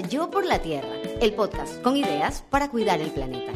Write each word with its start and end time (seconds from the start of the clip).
Yo 0.00 0.30
por 0.30 0.46
la 0.46 0.60
Tierra, 0.60 0.88
el 1.20 1.34
podcast 1.34 1.82
con 1.82 1.96
ideas 1.96 2.42
para 2.48 2.70
cuidar 2.70 3.00
el 3.00 3.10
planeta. 3.10 3.52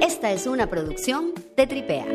Esta 0.00 0.32
es 0.32 0.46
una 0.46 0.70
producción 0.70 1.34
de 1.56 1.66
Tripea. 1.66 2.06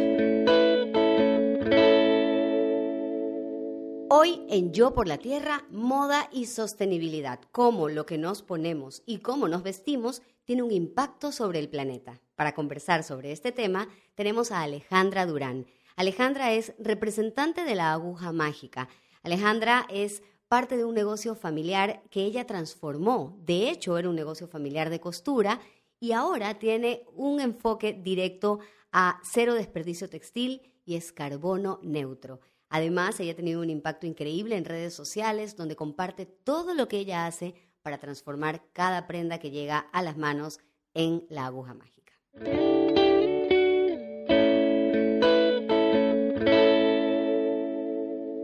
Hoy 4.10 4.42
en 4.50 4.74
Yo 4.74 4.96
por 4.96 5.08
la 5.08 5.20
Tierra, 5.20 5.66
moda 5.70 6.30
y 6.32 6.48
sostenibilidad, 6.48 7.40
cómo 7.52 7.90
lo 7.90 8.08
que 8.08 8.18
nos 8.18 8.42
ponemos 8.42 9.04
y 9.06 9.20
cómo 9.20 9.48
nos 9.48 9.62
vestimos 9.62 10.24
tiene 10.46 10.64
un 10.64 10.72
impacto 10.72 11.32
sobre 11.32 11.60
el 11.60 11.70
planeta. 11.70 12.20
Para 12.36 12.56
conversar 12.56 13.04
sobre 13.04 13.32
este 13.32 13.52
tema 13.52 13.88
tenemos 14.16 14.52
a 14.52 14.64
Alejandra 14.64 15.28
Durán. 15.28 15.68
Alejandra 16.00 16.54
es 16.54 16.72
representante 16.80 17.66
de 17.66 17.76
la 17.76 17.92
aguja 17.92 18.32
mágica. 18.32 18.88
Alejandra 19.22 19.86
es 19.90 20.24
parte 20.48 20.78
de 20.78 20.86
un 20.86 20.96
negocio 20.96 21.36
familiar 21.36 22.04
que 22.10 22.24
ella 22.24 22.48
transformó. 22.48 23.38
De 23.42 23.70
hecho, 23.70 23.98
era 23.98 24.08
un 24.08 24.16
negocio 24.16 24.48
familiar 24.48 24.90
de 24.90 25.02
costura 25.02 25.60
y 26.00 26.14
ahora 26.14 26.58
tiene 26.58 27.04
un 27.16 27.42
enfoque 27.42 27.92
directo 27.92 28.60
a 28.94 29.20
cero 29.26 29.56
desperdicio 29.56 30.10
textil 30.10 30.72
y 30.86 30.96
es 30.96 31.12
carbono 31.12 31.82
neutro. 31.84 32.40
Además, 32.70 33.20
ella 33.20 33.34
ha 33.34 33.36
tenido 33.36 33.60
un 33.60 33.70
impacto 33.70 34.08
increíble 34.08 34.56
en 34.56 34.64
redes 34.64 34.94
sociales 34.94 35.58
donde 35.58 35.76
comparte 35.76 36.26
todo 36.26 36.76
lo 36.76 36.88
que 36.88 37.00
ella 37.00 37.26
hace 37.26 37.56
para 37.82 37.98
transformar 37.98 38.64
cada 38.72 39.06
prenda 39.06 39.40
que 39.40 39.52
llega 39.52 39.80
a 39.80 40.02
las 40.02 40.16
manos 40.16 40.62
en 40.94 41.26
la 41.28 41.48
aguja 41.48 41.74
mágica. 41.74 42.14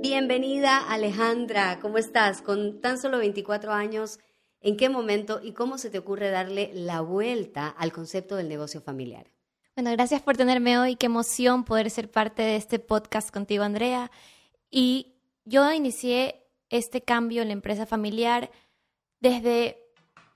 Bienvenida 0.08 0.78
Alejandra, 0.88 1.80
¿cómo 1.80 1.98
estás? 1.98 2.44
Con 2.44 2.80
tan 2.80 3.00
solo 3.00 3.18
24 3.18 3.74
años, 3.74 4.20
¿en 4.62 4.78
qué 4.78 4.88
momento 4.88 5.42
y 5.42 5.54
cómo 5.54 5.80
se 5.80 5.90
te 5.90 5.98
ocurre 5.98 6.30
darle 6.30 6.70
la 6.76 7.02
vuelta 7.02 7.70
al 7.70 7.92
concepto 7.92 8.36
del 8.36 8.48
negocio 8.48 8.82
familiar? 8.82 9.32
Bueno, 9.76 9.90
gracias 9.94 10.22
por 10.22 10.38
tenerme 10.38 10.78
hoy, 10.78 10.96
qué 10.96 11.08
emoción 11.08 11.64
poder 11.64 11.90
ser 11.90 12.12
parte 12.12 12.44
de 12.44 12.56
este 12.56 12.78
podcast 12.78 13.32
contigo, 13.32 13.64
Andrea. 13.64 14.12
Y 14.70 15.16
yo 15.44 15.74
inicié 15.74 16.46
este 16.70 17.02
cambio 17.02 17.42
en 17.42 17.48
la 17.48 17.54
empresa 17.54 17.88
familiar 17.88 18.52
desde 19.22 19.80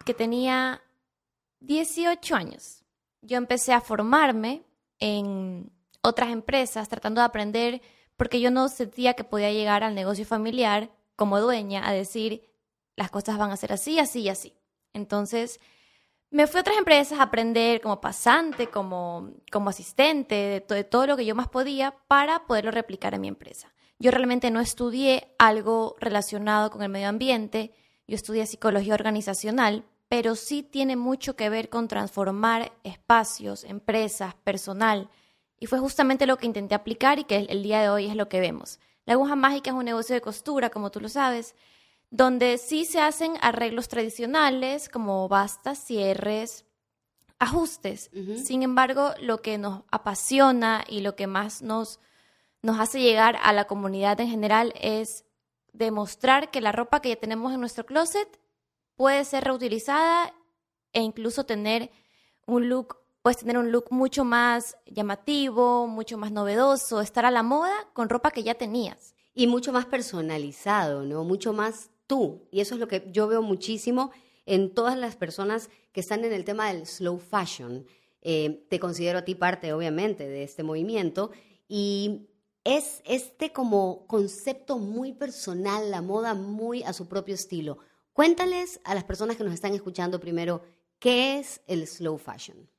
que 0.04 0.16
tenía 0.16 0.82
18 1.60 2.36
años. 2.36 2.84
Yo 3.22 3.38
empecé 3.38 3.74
a 3.74 3.82
formarme 3.82 4.64
en 4.98 5.72
otras 6.02 6.32
empresas, 6.32 6.90
tratando 6.90 7.22
de 7.22 7.26
aprender 7.26 7.82
porque 8.20 8.42
yo 8.42 8.52
no 8.52 8.68
sentía 8.68 9.14
que 9.14 9.24
podía 9.24 9.50
llegar 9.50 9.82
al 9.82 9.96
negocio 9.96 10.26
familiar 10.26 10.90
como 11.16 11.40
dueña 11.40 11.88
a 11.88 11.94
decir 11.94 12.52
las 12.98 13.10
cosas 13.10 13.38
van 13.38 13.52
a 13.52 13.56
ser 13.56 13.72
así, 13.72 13.98
así 13.98 14.24
y 14.24 14.30
así. 14.30 14.54
Entonces, 14.92 15.62
me 16.30 16.46
fui 16.46 16.58
a 16.58 16.62
otras 16.62 16.78
empresas 16.78 17.18
a 17.18 17.24
aprender 17.24 17.80
como 17.80 18.02
pasante, 18.02 18.68
como, 18.68 19.30
como 19.50 19.70
asistente, 19.70 20.36
de, 20.36 20.76
de 20.76 20.84
todo 20.84 21.08
lo 21.08 21.16
que 21.16 21.26
yo 21.26 21.34
más 21.34 21.48
podía 21.48 21.96
para 22.10 22.46
poderlo 22.46 22.72
replicar 22.72 23.14
en 23.14 23.22
mi 23.22 23.30
empresa. 23.30 23.74
Yo 24.00 24.12
realmente 24.12 24.52
no 24.52 24.60
estudié 24.60 25.34
algo 25.40 25.96
relacionado 26.02 26.72
con 26.72 26.84
el 26.84 26.90
medio 26.90 27.08
ambiente, 27.08 27.74
yo 28.06 28.16
estudié 28.16 28.46
psicología 28.48 28.96
organizacional, 28.96 29.86
pero 30.10 30.36
sí 30.36 30.62
tiene 30.62 30.98
mucho 30.98 31.38
que 31.38 31.50
ver 31.50 31.70
con 31.70 31.88
transformar 31.88 32.74
espacios, 32.84 33.64
empresas, 33.64 34.36
personal, 34.44 35.10
y 35.60 35.68
fue 35.68 35.80
justamente 35.80 36.26
lo 36.26 36.38
que 36.38 36.46
intenté 36.46 36.76
aplicar 36.76 37.20
y 37.20 37.26
que 37.26 37.38
el, 37.50 37.64
día 37.64 37.82
de 37.82 37.90
hoy 37.90 38.08
es 38.08 38.16
lo 38.16 38.30
que 38.30 38.40
vemos. 38.40 38.80
La 39.06 39.14
aguja 39.14 39.36
mágica 39.36 39.72
es 39.72 39.76
un 39.76 39.86
negocio 39.86 40.16
de 40.16 40.22
costura, 40.22 40.70
como 40.70 40.92
tú 40.92 41.00
lo 41.02 41.10
sabes, 41.10 41.56
donde 42.10 42.58
sí 42.58 42.86
se 42.86 43.02
hacen 43.02 43.34
arreglos 43.42 43.88
tradicionales 43.88 44.90
como 44.90 45.28
bastas, 45.28 45.80
cierres, 45.80 46.66
ajustes. 47.40 48.10
Sin 48.44 48.64
embargo, 48.64 49.14
lo 49.22 49.42
que 49.42 49.58
nos 49.58 49.84
apasiona 49.92 50.84
y 50.88 51.02
lo 51.02 51.16
que 51.16 51.28
más 51.28 51.62
nos, 51.62 52.00
nos 52.62 52.80
hace 52.80 53.02
llegar 53.02 53.38
a 53.42 53.54
la 53.54 53.66
comunidad 53.66 54.20
en 54.20 54.30
general 54.30 54.74
es 54.80 55.26
demostrar 55.72 56.52
que 56.52 56.62
la 56.62 56.72
ropa 56.72 57.02
que 57.02 57.10
ya 57.10 57.16
tenemos 57.16 57.54
en 57.54 57.60
nuestro 57.60 57.86
closet 57.86 58.40
puede 58.96 59.24
ser 59.24 59.44
reutilizada 59.46 60.34
e 60.94 61.02
incluso 61.02 61.46
tener 61.46 61.92
un 62.46 62.68
look 62.68 62.99
puedes 63.22 63.38
tener 63.38 63.58
un 63.58 63.72
look 63.72 63.86
mucho 63.92 64.24
más 64.24 64.78
llamativo, 64.86 65.88
mucho 65.88 66.18
más 66.18 66.32
novedoso, 66.32 67.02
estar 67.02 67.26
a 67.26 67.32
la 67.32 67.44
moda 67.44 67.74
con 67.94 68.10
ropa 68.10 68.32
que 68.32 68.44
ya 68.44 68.56
tenías. 68.56 69.14
Y 69.34 69.48
mucho 69.48 69.72
más 69.72 69.86
personalizado, 69.86 71.06
¿no? 71.06 71.24
Mucho 71.24 71.54
más 71.54 71.92
tú. 72.08 72.48
Y 72.52 72.62
eso 72.62 72.76
es 72.76 72.80
lo 72.80 72.88
que 72.88 73.10
yo 73.12 73.28
veo 73.28 73.42
muchísimo 73.42 74.12
en 74.46 74.74
todas 74.74 74.98
las 74.98 75.16
personas 75.16 75.70
que 75.92 76.00
están 76.00 76.26
en 76.26 76.34
el 76.34 76.44
tema 76.44 76.72
del 76.72 76.86
slow 76.86 77.20
fashion. 77.20 77.86
Eh, 78.22 78.66
te 78.70 78.80
considero 78.80 79.20
a 79.20 79.26
ti 79.26 79.36
parte, 79.36 79.72
obviamente, 79.74 80.28
de 80.28 80.44
este 80.44 80.64
movimiento. 80.64 81.32
Y 81.68 82.30
es 82.64 83.02
este 83.06 83.54
como 83.54 84.08
concepto 84.08 84.78
muy 84.78 85.14
personal, 85.14 85.92
la 85.92 86.02
moda 86.02 86.34
muy 86.34 86.84
a 86.84 86.94
su 86.94 87.08
propio 87.08 87.36
estilo. 87.36 87.78
Cuéntales 88.12 88.82
a 88.84 88.96
las 88.96 89.06
personas 89.06 89.38
que 89.38 89.44
nos 89.44 89.54
están 89.54 89.74
escuchando 89.74 90.20
primero, 90.20 90.64
¿qué 91.00 91.40
es 91.40 91.62
el 91.68 91.88
slow 91.88 92.18
fashion? 92.18 92.70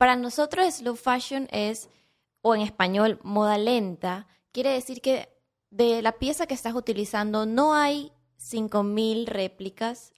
Para 0.00 0.16
nosotros 0.16 0.76
slow 0.76 0.96
fashion 0.96 1.46
es, 1.52 1.90
o 2.40 2.54
en 2.54 2.62
español, 2.62 3.20
moda 3.22 3.58
lenta. 3.58 4.28
Quiere 4.50 4.70
decir 4.70 5.02
que 5.02 5.28
de 5.68 6.00
la 6.00 6.12
pieza 6.12 6.46
que 6.46 6.54
estás 6.54 6.74
utilizando 6.74 7.44
no 7.44 7.74
hay 7.74 8.10
5.000 8.38 9.26
réplicas. 9.26 10.14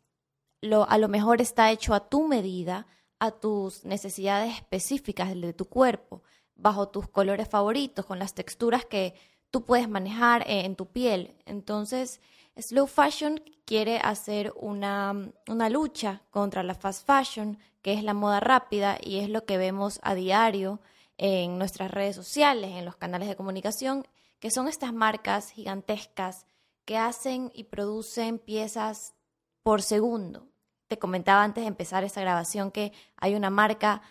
Lo, 0.61 0.89
a 0.89 0.99
lo 0.99 1.09
mejor 1.09 1.41
está 1.41 1.73
hecho 1.73 1.95
a 1.95 2.09
tu 2.09 2.29
medida, 2.29 2.87
a 3.19 3.33
tus 3.33 3.85
necesidades 3.85 4.55
específicas 4.55 5.35
de 5.35 5.53
tu 5.53 5.65
cuerpo, 5.65 6.23
bajo 6.55 6.91
tus 6.91 7.09
colores 7.09 7.49
favoritos, 7.49 8.07
con 8.07 8.21
las 8.21 8.35
texturas 8.35 8.85
que 8.85 9.15
tú 9.51 9.65
puedes 9.65 9.89
manejar 9.89 10.43
eh, 10.43 10.65
en 10.65 10.77
tu 10.77 10.87
piel. 10.87 11.35
Entonces, 11.45 12.21
Slow 12.57 12.87
Fashion 12.87 13.43
quiere 13.65 13.99
hacer 13.99 14.53
una, 14.57 15.33
una, 15.49 15.71
lucha 15.71 16.23
contra 16.31 16.63
la 16.63 16.75
fast 16.75 17.07
fashion, 17.07 17.59
que 17.81 17.95
es 17.95 18.05
la 18.05 18.15
moda 18.15 18.41
rápida 18.41 18.99
y 19.01 19.21
es 19.21 19.31
lo 19.31 19.47
que 19.47 19.57
vemos 19.57 20.01
a 20.03 20.15
diario 20.15 20.81
en 21.17 21.59
nuestras 21.59 21.91
redes 21.91 22.17
sociales, 22.17 22.73
en 22.73 22.85
los 22.85 22.97
canales 22.97 23.29
de 23.29 23.37
comunicación, 23.37 24.07
que 24.39 24.51
son 24.51 24.69
estas 24.69 24.93
marcas 24.93 25.51
gigantescas 25.51 26.47
que 26.85 26.99
hacen 26.99 27.51
y 27.55 27.65
producen 27.65 28.39
piezas 28.39 29.15
por 29.63 29.83
segundo. 29.83 30.49
Te 30.89 30.99
comentaba 30.99 31.43
antes 31.43 31.65
de 31.65 31.69
empezar 31.69 32.05
esta 32.05 32.21
grabación 32.21 32.71
que 32.71 32.93
hay 33.17 33.35
una 33.35 33.51
marca 33.51 34.03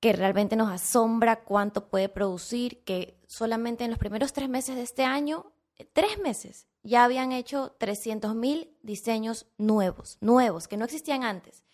que 0.00 0.12
realmente 0.12 0.56
nos 0.56 0.70
asombra 0.70 1.42
cuánto 1.42 1.88
puede 1.88 2.08
producir, 2.08 2.84
que 2.84 3.18
solamente 3.26 3.84
en 3.84 3.90
los 3.90 3.98
primeros 3.98 4.32
tres 4.32 4.48
meses 4.48 4.76
de 4.76 4.82
este 4.82 5.04
año, 5.04 5.52
eh, 5.76 5.84
tres 5.92 6.18
meses, 6.20 6.66
ya 6.86 7.02
habían 7.02 7.32
hecho 7.32 7.76
300.000 7.80 8.70
diseños 8.82 9.46
nuevos, 9.58 10.18
nuevos, 10.20 10.68
que 10.68 10.76
no 10.76 10.84
existían 10.84 11.24
antes. 11.24 11.64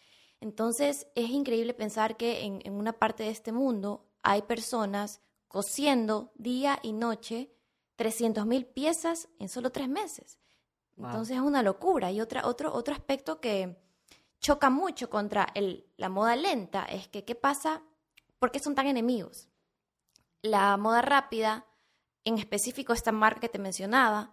Entonces 0.41 1.07
es 1.15 1.29
increíble 1.29 1.75
pensar 1.75 2.17
que 2.17 2.45
en, 2.45 2.73
una 2.73 2.95
parte 2.95 3.25
de 3.25 3.29
este 3.31 3.53
mundo 3.53 4.09
hay 4.23 4.43
personas 4.43 5.21
cosiendo 5.49 6.33
día 6.35 6.79
y 6.83 6.95
noche 6.95 7.53
300.000 7.99 8.73
piezas 8.73 9.29
en 9.39 9.51
solo 9.51 9.71
tres 9.71 9.89
meses. 9.89 10.39
Entonces 10.97 11.37
es 11.37 11.43
una 11.43 11.63
locura. 11.63 12.11
Y 12.11 12.21
otra, 12.21 12.47
otro, 12.47 12.73
otro 12.73 12.95
aspecto 12.95 13.39
que 13.39 13.79
choca 14.41 14.71
mucho 14.71 15.11
contra 15.11 15.47
el, 15.55 15.87
la 15.99 16.09
moda 16.09 16.37
lenta 16.37 16.85
es 16.85 17.07
que, 17.09 17.25
¿qué 17.25 17.35
pasa? 17.35 17.83
¿Por 18.39 18.51
qué 18.51 18.61
son 18.61 18.75
tan 18.75 18.87
enemigos? 18.87 19.49
La 20.41 20.77
moda 20.79 21.03
rápida, 21.03 21.67
en 22.25 22.39
específico 22.39 22.95
esta 22.95 23.13
marca 23.13 23.41
que 23.41 23.49
te 23.51 23.59
mencionaba, 23.59 24.33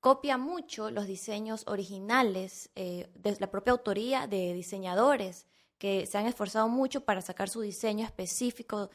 copia 0.00 0.38
mucho 0.38 0.90
los 0.90 1.06
diseños 1.06 1.64
originales 1.66 2.70
eh, 2.74 3.10
de 3.14 3.36
la 3.38 3.50
propia 3.50 3.72
autoría 3.72 4.26
de 4.26 4.54
diseñadores 4.54 5.46
que 5.78 6.06
se 6.06 6.18
han 6.18 6.26
esforzado 6.26 6.68
mucho 6.68 7.04
para 7.04 7.22
sacar 7.22 7.48
su 7.48 7.60
diseño 7.60 8.04
específico 8.04 8.90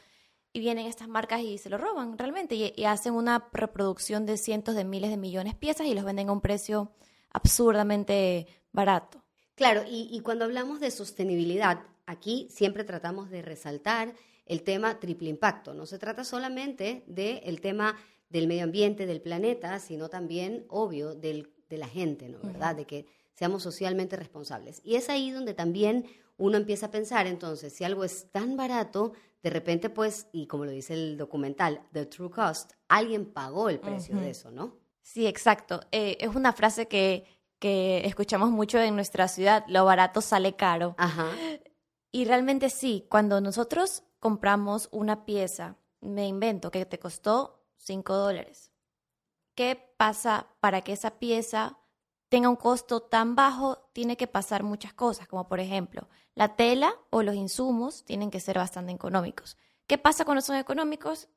y 0.51 0.59
vienen 0.59 0.87
estas 0.87 1.07
marcas 1.07 1.41
y 1.41 1.57
se 1.57 1.69
lo 1.69 1.77
roban 1.77 2.17
realmente 2.17 2.55
y, 2.55 2.85
hacen 2.85 3.13
una 3.13 3.49
reproducción 3.51 4.25
de 4.25 4.37
cientos 4.37 4.75
de 4.75 4.83
miles 4.83 5.09
de 5.09 5.17
millones 5.17 5.53
de 5.53 5.59
piezas 5.59 5.87
y 5.87 5.93
los 5.93 6.05
venden 6.05 6.29
a 6.29 6.31
un 6.31 6.41
precio 6.41 6.91
absurdamente 7.31 8.47
barato. 8.71 9.23
Claro, 9.55 9.83
y, 9.87 10.09
y 10.11 10.19
cuando 10.21 10.45
hablamos 10.45 10.79
de 10.79 10.91
sostenibilidad, 10.91 11.81
aquí 12.05 12.47
siempre 12.49 12.83
tratamos 12.83 13.29
de 13.29 13.41
resaltar 13.41 14.13
el 14.45 14.63
tema 14.63 14.99
triple 14.99 15.29
impacto. 15.29 15.73
No 15.73 15.85
se 15.85 15.99
trata 15.99 16.23
solamente 16.23 17.03
del 17.07 17.61
tema 17.61 17.97
del 18.35 18.47
medio 18.47 18.65
ambiente, 18.65 19.05
del 19.05 19.21
planeta, 19.21 19.79
sino 19.79 20.09
también, 20.09 20.65
obvio, 20.67 21.15
del, 21.15 21.53
de 21.69 21.77
la 21.77 21.87
gente, 21.87 22.27
¿no? 22.27 22.39
¿Verdad? 22.43 22.75
De 22.75 22.83
que 22.83 23.05
seamos 23.33 23.63
socialmente 23.63 24.17
responsables. 24.17 24.81
Y 24.83 24.95
es 24.95 25.09
ahí 25.09 25.31
donde 25.31 25.53
también 25.53 26.05
uno 26.35 26.57
empieza 26.57 26.87
a 26.87 26.91
pensar, 26.91 27.27
entonces, 27.27 27.71
si 27.71 27.85
algo 27.85 28.03
es 28.03 28.29
tan 28.33 28.57
barato, 28.57 29.13
de 29.41 29.49
repente, 29.51 29.89
pues, 29.89 30.27
y 30.33 30.47
como 30.47 30.65
lo 30.65 30.71
dice 30.71 30.93
el 30.95 31.15
documental, 31.15 31.87
The 31.93 32.07
True 32.07 32.29
Cost, 32.29 32.73
alguien 32.89 33.25
pagó 33.25 33.69
el 33.69 33.79
precio 33.79 34.17
de 34.17 34.31
eso, 34.31 34.51
¿no? 34.51 34.75
Sí, 35.01 35.27
exacto. 35.27 35.79
Eh, 35.93 36.17
es 36.19 36.35
una 36.35 36.51
frase 36.51 36.89
que, 36.89 37.23
que 37.57 38.05
escuchamos 38.05 38.51
mucho 38.51 38.79
en 38.79 38.95
nuestra 38.95 39.29
ciudad, 39.29 39.63
lo 39.69 39.85
barato 39.85 40.19
sale 40.19 40.57
caro. 40.57 40.95
Ajá. 40.97 41.29
Y 42.11 42.25
realmente 42.25 42.69
sí, 42.69 43.05
cuando 43.09 43.39
nosotros 43.39 44.03
compramos 44.19 44.89
una 44.91 45.23
pieza, 45.23 45.77
me 46.01 46.27
invento 46.27 46.69
que 46.69 46.85
te 46.85 46.99
costó 46.99 47.64
5 47.85 48.13
dólares. 48.13 48.71
¿Qué 49.55 49.93
pasa 49.97 50.47
para 50.59 50.81
que 50.81 50.93
esa 50.93 51.19
pieza 51.19 51.79
tenga 52.29 52.49
un 52.49 52.55
costo 52.55 53.01
tan 53.01 53.35
bajo? 53.35 53.89
Tiene 53.93 54.17
que 54.17 54.27
pasar 54.27 54.63
muchas 54.63 54.93
cosas, 54.93 55.27
como 55.27 55.47
por 55.47 55.59
ejemplo, 55.59 56.09
la 56.33 56.55
tela 56.55 56.93
o 57.09 57.23
los 57.23 57.35
insumos 57.35 58.03
tienen 58.03 58.31
que 58.31 58.39
ser 58.41 58.57
bastante 58.57 58.91
económicos. 58.91 59.55
¿Qué 59.87 59.97
pasa 59.97 60.25
cuando 60.25 60.41
son 60.41 60.57
económicos? 60.57 61.29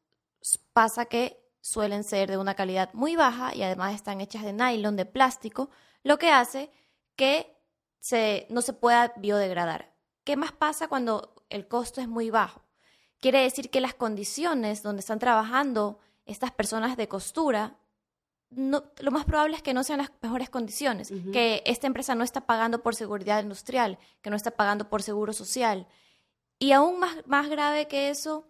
Pasa 0.73 1.05
que 1.05 1.47
suelen 1.61 2.03
ser 2.03 2.31
de 2.31 2.39
una 2.39 2.55
calidad 2.55 2.91
muy 2.95 3.15
baja 3.15 3.55
y 3.55 3.63
además 3.63 3.95
están 3.95 4.21
hechas 4.21 4.43
de 4.43 4.53
nylon, 4.53 4.97
de 4.97 5.05
plástico, 5.05 5.71
lo 6.03 6.19
que 6.19 6.31
hace 6.31 6.73
que 7.15 7.57
no 8.49 8.63
se 8.63 8.73
pueda 8.73 9.13
biodegradar. 9.17 9.95
¿Qué 10.25 10.37
más 10.37 10.53
pasa 10.53 10.89
cuando 10.89 11.45
el 11.51 11.69
costo 11.69 12.01
es 12.01 12.09
muy 12.09 12.31
bajo? 12.31 12.63
Quiere 13.21 13.43
decir 13.43 13.71
que 13.71 13.81
las 13.81 13.95
condiciones 13.95 14.83
donde 14.83 15.01
están 15.01 15.19
trabajando 15.19 15.99
estas 16.29 16.53
personas 16.53 16.97
de 16.97 17.09
costura, 17.09 17.77
no, 18.51 18.85
lo 19.01 19.11
más 19.11 19.25
probable 19.25 19.57
es 19.57 19.63
que 19.63 19.75
no 19.75 19.83
sean 19.83 19.99
las 19.99 20.11
mejores 20.23 20.49
condiciones, 20.49 21.13
que 21.33 21.63
esta 21.67 21.87
empresa 21.87 22.15
no 22.15 22.25
está 22.25 22.47
pagando 22.47 22.83
por 22.83 22.95
seguridad 22.95 23.43
industrial, 23.43 23.99
que 24.23 24.31
no 24.31 24.37
está 24.37 24.53
pagando 24.53 24.89
por 24.89 25.03
seguro 25.03 25.33
social. 25.33 25.87
Y 26.59 26.73
aún 26.73 26.99
más, 27.01 27.17
más 27.27 27.49
grave 27.49 27.89
que 27.89 28.11
eso, 28.11 28.49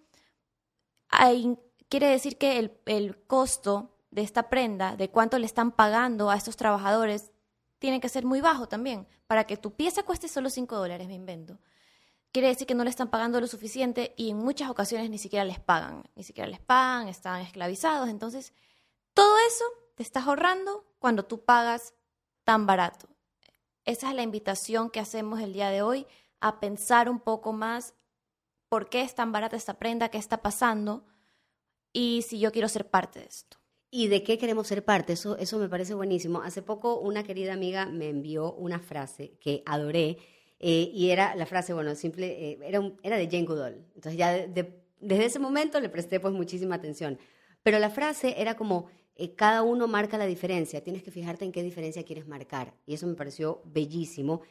hay, 1.08 1.58
quiere 1.88 2.08
decir 2.08 2.38
que 2.38 2.58
el, 2.58 2.78
el 2.86 3.18
costo 3.24 3.96
de 4.10 4.22
esta 4.22 4.48
prenda, 4.48 4.96
de 4.96 5.10
cuánto 5.10 5.38
le 5.38 5.46
están 5.46 5.72
pagando 5.72 6.30
a 6.30 6.36
estos 6.36 6.56
trabajadores, 6.56 7.32
tiene 7.78 8.00
que 8.00 8.08
ser 8.08 8.24
muy 8.24 8.40
bajo 8.40 8.68
también. 8.68 9.06
Para 9.26 9.44
que 9.44 9.56
tu 9.56 9.74
pieza 9.74 10.02
cueste 10.02 10.28
solo 10.28 10.50
5 10.50 10.76
dólares, 10.76 11.06
me 11.06 11.14
invento. 11.14 11.58
Quiere 12.32 12.48
decir 12.48 12.66
que 12.66 12.74
no 12.74 12.84
le 12.84 12.90
están 12.90 13.08
pagando 13.08 13.40
lo 13.40 13.46
suficiente 13.46 14.14
y 14.16 14.30
en 14.30 14.36
muchas 14.36 14.70
ocasiones 14.70 15.10
ni 15.10 15.18
siquiera 15.18 15.44
les 15.44 15.58
pagan. 15.58 16.04
Ni 16.14 16.22
siquiera 16.22 16.48
les 16.48 16.60
pagan, 16.60 17.08
están 17.08 17.40
esclavizados. 17.40 18.08
Entonces, 18.08 18.52
todo 19.14 19.34
eso 19.46 19.64
te 19.96 20.02
estás 20.02 20.26
ahorrando 20.26 20.84
cuando 20.98 21.24
tú 21.24 21.44
pagas 21.44 21.94
tan 22.44 22.66
barato. 22.66 23.08
Esa 23.84 24.10
es 24.10 24.14
la 24.14 24.22
invitación 24.22 24.90
que 24.90 25.00
hacemos 25.00 25.40
el 25.40 25.52
día 25.52 25.70
de 25.70 25.82
hoy, 25.82 26.06
a 26.40 26.60
pensar 26.60 27.08
un 27.08 27.20
poco 27.20 27.52
más 27.52 27.94
por 28.68 28.88
qué 28.90 29.00
es 29.00 29.14
tan 29.14 29.32
barata 29.32 29.56
esta 29.56 29.78
prenda, 29.78 30.10
qué 30.10 30.18
está 30.18 30.42
pasando 30.42 31.04
y 31.92 32.22
si 32.22 32.38
yo 32.38 32.52
quiero 32.52 32.68
ser 32.68 32.90
parte 32.90 33.20
de 33.20 33.26
esto. 33.26 33.56
¿Y 33.90 34.08
de 34.08 34.22
qué 34.22 34.36
queremos 34.36 34.66
ser 34.66 34.84
parte? 34.84 35.14
Eso, 35.14 35.38
eso 35.38 35.58
me 35.58 35.68
parece 35.68 35.94
buenísimo. 35.94 36.42
Hace 36.42 36.60
poco 36.60 37.00
una 37.00 37.22
querida 37.22 37.54
amiga 37.54 37.86
me 37.86 38.10
envió 38.10 38.52
una 38.52 38.78
frase 38.78 39.38
que 39.40 39.62
adoré 39.64 40.18
eh, 40.60 40.90
y 40.92 41.10
era 41.10 41.34
la 41.36 41.46
frase, 41.46 41.72
bueno, 41.72 41.94
simple, 41.94 42.26
eh, 42.26 42.58
era, 42.62 42.80
era 43.02 43.16
de 43.16 43.26
Jane 43.26 43.44
Goodall. 43.44 43.84
Entonces 43.94 44.16
ya 44.16 44.32
desde 45.00 45.24
ese 45.24 45.38
momento 45.38 45.80
le 45.80 45.88
presté 45.88 46.20
pues 46.20 46.34
muchísima 46.34 46.74
atención. 46.74 47.18
Pero 47.62 47.78
la 47.78 47.90
frase 47.90 48.40
era 48.40 48.56
como, 48.56 48.86
eh, 49.14 49.34
cada 49.34 49.62
uno 49.62 49.88
marca 49.88 50.18
la 50.18 50.26
diferencia, 50.26 50.82
tienes 50.82 51.02
que 51.02 51.10
fijarte 51.10 51.44
en 51.44 51.52
qué 51.52 51.62
diferencia 51.62 52.04
quieres 52.04 52.26
marcar. 52.26 52.74
Y 52.86 52.94
eso 52.94 53.06
me 53.06 53.14
pareció 53.14 53.62
bellísimo. 53.64 54.42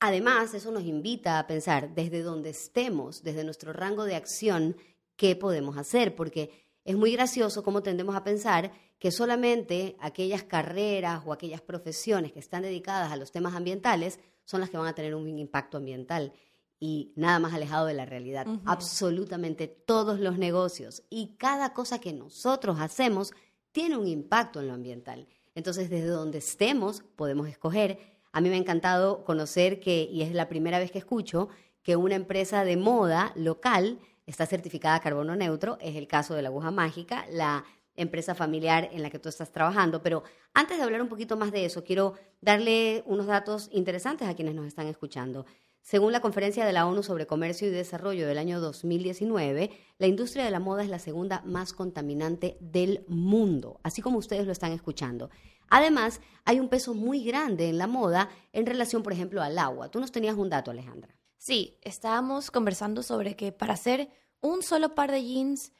Además, 0.00 0.52
eso 0.54 0.72
nos 0.72 0.84
invita 0.84 1.38
a 1.38 1.46
pensar 1.46 1.94
desde 1.94 2.22
donde 2.22 2.50
estemos, 2.50 3.22
desde 3.22 3.44
nuestro 3.44 3.72
rango 3.72 4.04
de 4.04 4.16
acción, 4.16 4.76
qué 5.16 5.36
podemos 5.36 5.76
hacer, 5.76 6.16
porque 6.16 6.50
es 6.84 6.96
muy 6.96 7.12
gracioso 7.12 7.62
cómo 7.62 7.82
tendemos 7.82 8.16
a 8.16 8.24
pensar 8.24 8.72
que 8.98 9.12
solamente 9.12 9.96
aquellas 10.00 10.42
carreras 10.42 11.22
o 11.24 11.32
aquellas 11.32 11.60
profesiones 11.60 12.32
que 12.32 12.40
están 12.40 12.62
dedicadas 12.62 13.12
a 13.12 13.16
los 13.16 13.30
temas 13.30 13.54
ambientales 13.54 14.18
son 14.44 14.60
las 14.60 14.70
que 14.70 14.76
van 14.76 14.86
a 14.86 14.94
tener 14.94 15.14
un 15.14 15.38
impacto 15.38 15.78
ambiental 15.78 16.32
y 16.78 17.12
nada 17.14 17.38
más 17.38 17.54
alejado 17.54 17.86
de 17.86 17.94
la 17.94 18.06
realidad. 18.06 18.46
Absolutamente 18.64 19.68
todos 19.68 20.18
los 20.18 20.36
negocios 20.36 21.04
y 21.10 21.36
cada 21.36 21.72
cosa 21.72 22.00
que 22.00 22.12
nosotros 22.12 22.80
hacemos 22.80 23.32
tiene 23.70 23.96
un 23.96 24.08
impacto 24.08 24.60
en 24.60 24.68
lo 24.68 24.74
ambiental. 24.74 25.28
Entonces, 25.54 25.90
desde 25.90 26.08
donde 26.08 26.38
estemos, 26.38 27.04
podemos 27.14 27.48
escoger. 27.48 27.98
A 28.32 28.40
mí 28.40 28.48
me 28.48 28.56
ha 28.56 28.58
encantado 28.58 29.24
conocer 29.24 29.78
que, 29.78 30.08
y 30.10 30.22
es 30.22 30.32
la 30.32 30.48
primera 30.48 30.78
vez 30.78 30.90
que 30.90 30.98
escucho, 30.98 31.48
que 31.82 31.96
una 31.96 32.14
empresa 32.14 32.64
de 32.64 32.76
moda 32.76 33.32
local 33.36 34.00
está 34.26 34.46
certificada 34.46 35.00
carbono 35.00 35.36
neutro, 35.36 35.78
es 35.80 35.96
el 35.96 36.06
caso 36.06 36.34
de 36.34 36.42
la 36.42 36.48
aguja 36.48 36.70
mágica, 36.70 37.26
la 37.30 37.64
empresa 37.96 38.34
familiar 38.34 38.88
en 38.92 39.02
la 39.02 39.10
que 39.10 39.18
tú 39.18 39.28
estás 39.28 39.52
trabajando. 39.52 40.02
Pero 40.02 40.22
antes 40.54 40.78
de 40.78 40.84
hablar 40.84 41.02
un 41.02 41.08
poquito 41.08 41.36
más 41.36 41.52
de 41.52 41.64
eso, 41.64 41.84
quiero 41.84 42.14
darle 42.40 43.02
unos 43.06 43.26
datos 43.26 43.68
interesantes 43.72 44.28
a 44.28 44.34
quienes 44.34 44.54
nos 44.54 44.66
están 44.66 44.86
escuchando. 44.86 45.46
Según 45.82 46.12
la 46.12 46.20
Conferencia 46.20 46.64
de 46.64 46.72
la 46.72 46.86
ONU 46.86 47.02
sobre 47.02 47.26
Comercio 47.26 47.66
y 47.66 47.72
Desarrollo 47.72 48.28
del 48.28 48.38
año 48.38 48.60
2019, 48.60 49.70
la 49.98 50.06
industria 50.06 50.44
de 50.44 50.50
la 50.52 50.60
moda 50.60 50.84
es 50.84 50.88
la 50.88 51.00
segunda 51.00 51.42
más 51.44 51.72
contaminante 51.72 52.56
del 52.60 53.04
mundo, 53.08 53.80
así 53.82 54.00
como 54.00 54.18
ustedes 54.18 54.46
lo 54.46 54.52
están 54.52 54.70
escuchando. 54.70 55.28
Además, 55.68 56.20
hay 56.44 56.60
un 56.60 56.68
peso 56.68 56.94
muy 56.94 57.24
grande 57.24 57.68
en 57.68 57.78
la 57.78 57.88
moda 57.88 58.28
en 58.52 58.66
relación, 58.66 59.02
por 59.02 59.12
ejemplo, 59.12 59.42
al 59.42 59.58
agua. 59.58 59.90
Tú 59.90 59.98
nos 59.98 60.12
tenías 60.12 60.36
un 60.36 60.50
dato, 60.50 60.70
Alejandra. 60.70 61.16
Sí, 61.36 61.78
estábamos 61.82 62.52
conversando 62.52 63.02
sobre 63.02 63.34
que 63.34 63.50
para 63.50 63.74
hacer 63.74 64.08
un 64.40 64.62
solo 64.62 64.94
par 64.94 65.10
de 65.10 65.24
jeans 65.24 65.72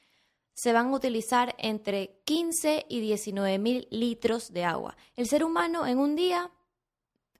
se 0.53 0.73
van 0.73 0.87
a 0.87 0.95
utilizar 0.95 1.55
entre 1.57 2.21
15 2.25 2.85
y 2.87 2.99
19 2.99 3.57
mil 3.59 3.87
litros 3.89 4.53
de 4.53 4.63
agua. 4.63 4.95
El 5.15 5.27
ser 5.27 5.43
humano 5.43 5.87
en 5.87 5.97
un 5.97 6.15
día, 6.15 6.51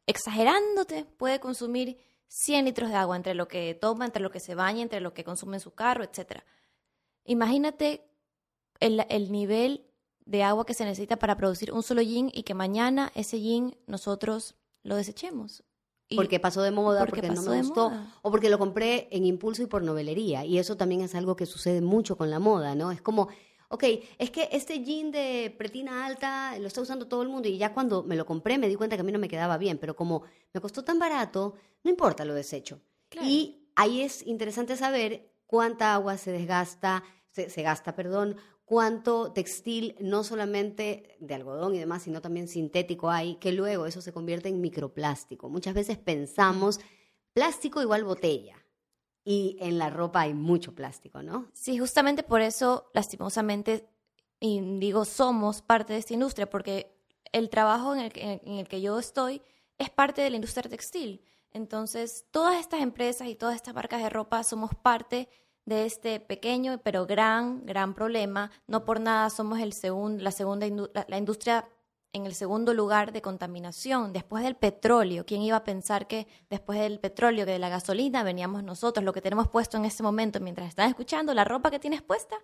exagerándote, 0.07 1.05
puede 1.05 1.39
consumir 1.39 1.97
100 2.27 2.65
litros 2.65 2.89
de 2.89 2.95
agua 2.95 3.15
entre 3.15 3.35
lo 3.35 3.47
que 3.47 3.75
toma, 3.75 4.05
entre 4.05 4.21
lo 4.21 4.31
que 4.31 4.39
se 4.39 4.55
baña, 4.55 4.81
entre 4.81 5.01
lo 5.01 5.13
que 5.13 5.23
consume 5.23 5.57
en 5.57 5.61
su 5.61 5.71
carro, 5.71 6.03
etc. 6.03 6.41
Imagínate 7.25 8.03
el, 8.79 9.05
el 9.09 9.31
nivel 9.31 9.85
de 10.25 10.43
agua 10.43 10.65
que 10.65 10.73
se 10.73 10.85
necesita 10.85 11.17
para 11.17 11.37
producir 11.37 11.71
un 11.71 11.83
solo 11.83 12.01
jean 12.01 12.31
y 12.33 12.43
que 12.43 12.53
mañana 12.53 13.11
ese 13.13 13.39
jean 13.39 13.75
nosotros 13.85 14.55
lo 14.81 14.95
desechemos 14.95 15.63
porque 16.15 16.39
pasó 16.39 16.61
de 16.61 16.71
moda, 16.71 17.05
porque, 17.05 17.29
no 17.29 17.41
me 17.41 17.61
gustó, 17.61 17.91
o 18.21 18.31
porque 18.31 18.49
lo 18.49 18.59
compré 18.59 19.07
en 19.11 19.25
impulso 19.25 19.63
y 19.63 19.67
por 19.67 19.83
novelería. 19.83 20.45
Y 20.45 20.57
eso 20.57 20.77
también 20.77 21.01
es 21.01 21.15
algo 21.15 21.35
que 21.35 21.45
sucede 21.45 21.81
mucho 21.81 22.17
con 22.17 22.29
la 22.29 22.39
moda, 22.39 22.75
¿no? 22.75 22.91
Es 22.91 23.01
como, 23.01 23.29
ok, 23.69 23.83
es 24.19 24.29
que 24.29 24.49
este 24.51 24.83
jean 24.83 25.11
de 25.11 25.53
pretina 25.57 26.05
alta 26.05 26.57
lo 26.59 26.67
está 26.67 26.81
usando 26.81 27.07
todo 27.07 27.23
el 27.23 27.29
mundo 27.29 27.47
y 27.47 27.57
ya 27.57 27.73
cuando 27.73 28.03
me 28.03 28.15
lo 28.15 28.25
compré 28.25 28.57
me 28.57 28.67
di 28.67 28.75
cuenta 28.75 28.95
que 28.95 29.01
a 29.01 29.03
mí 29.03 29.11
no 29.11 29.19
me 29.19 29.27
quedaba 29.27 29.57
bien, 29.57 29.77
pero 29.79 29.95
como 29.95 30.23
me 30.53 30.61
costó 30.61 30.83
tan 30.83 30.99
barato, 30.99 31.55
no 31.83 31.89
importa, 31.89 32.25
lo 32.25 32.33
desecho. 32.33 32.81
Y 33.21 33.69
ahí 33.75 34.01
es 34.01 34.25
interesante 34.25 34.75
saber 34.75 35.33
cuánta 35.45 35.93
agua 35.93 36.17
se 36.17 36.31
desgasta, 36.31 37.03
se 37.31 37.61
gasta, 37.63 37.95
perdón, 37.95 38.37
cuánto 38.65 39.31
textil, 39.31 39.95
no 39.99 40.23
solamente 40.23 41.15
de 41.19 41.33
algodón 41.33 41.75
y 41.75 41.79
demás, 41.79 42.03
sino 42.03 42.21
también 42.21 42.47
sintético 42.47 43.09
hay, 43.09 43.35
que 43.35 43.51
luego 43.51 43.85
eso 43.85 44.01
se 44.01 44.13
convierte 44.13 44.49
en 44.49 44.61
microplástico. 44.61 45.49
Muchas 45.49 45.73
veces 45.73 45.97
pensamos 45.97 46.79
plástico 47.33 47.81
igual 47.81 48.03
botella. 48.03 48.57
Y 49.25 49.57
en 49.61 49.77
la 49.77 49.89
ropa 49.89 50.21
hay 50.21 50.33
mucho 50.33 50.75
plástico, 50.75 51.23
¿no? 51.23 51.47
Sí, 51.53 51.77
justamente 51.77 52.23
por 52.23 52.41
eso, 52.41 52.89
lastimosamente, 52.93 53.87
y 54.39 54.59
digo, 54.79 55.05
somos 55.05 55.61
parte 55.61 55.93
de 55.93 55.99
esta 55.99 56.13
industria, 56.13 56.49
porque 56.49 56.93
el 57.31 57.49
trabajo 57.49 57.95
en 57.95 58.01
el, 58.01 58.11
en 58.15 58.57
el 58.59 58.67
que 58.67 58.81
yo 58.81 58.99
estoy 58.99 59.41
es 59.77 59.89
parte 59.89 60.21
de 60.21 60.29
la 60.29 60.35
industria 60.35 60.69
textil. 60.69 61.23
Entonces, 61.51 62.25
todas 62.31 62.59
estas 62.59 62.81
empresas 62.81 63.27
y 63.27 63.35
todas 63.35 63.55
estas 63.55 63.73
marcas 63.73 64.01
de 64.01 64.09
ropa 64.09 64.43
somos 64.43 64.71
parte 64.75 65.29
de 65.65 65.85
este 65.85 66.19
pequeño 66.19 66.79
pero 66.83 67.05
gran, 67.05 67.65
gran 67.65 67.93
problema. 67.93 68.51
No 68.67 68.85
por 68.85 68.99
nada 68.99 69.29
somos 69.29 69.59
el 69.59 69.73
la 70.21 70.31
segunda 70.31 70.67
la, 71.07 71.17
industria 71.17 71.67
en 72.13 72.27
el 72.27 72.35
segundo 72.35 72.73
lugar 72.75 73.11
de 73.11 73.21
contaminación, 73.21 74.13
después 74.13 74.43
del 74.43 74.55
petróleo. 74.55 75.25
¿Quién 75.25 75.41
iba 75.41 75.57
a 75.57 75.63
pensar 75.63 76.07
que 76.07 76.27
después 76.49 76.79
del 76.79 76.99
petróleo, 76.99 77.45
que 77.45 77.53
de 77.53 77.59
la 77.59 77.69
gasolina, 77.69 78.23
veníamos 78.23 78.63
nosotros? 78.63 79.03
Lo 79.03 79.13
que 79.13 79.21
tenemos 79.21 79.47
puesto 79.47 79.77
en 79.77 79.85
este 79.85 80.03
momento, 80.03 80.39
mientras 80.39 80.69
están 80.69 80.89
escuchando, 80.89 81.33
la 81.33 81.43
ropa 81.43 81.71
que 81.71 81.79
tienes 81.79 82.03
puesta, 82.03 82.35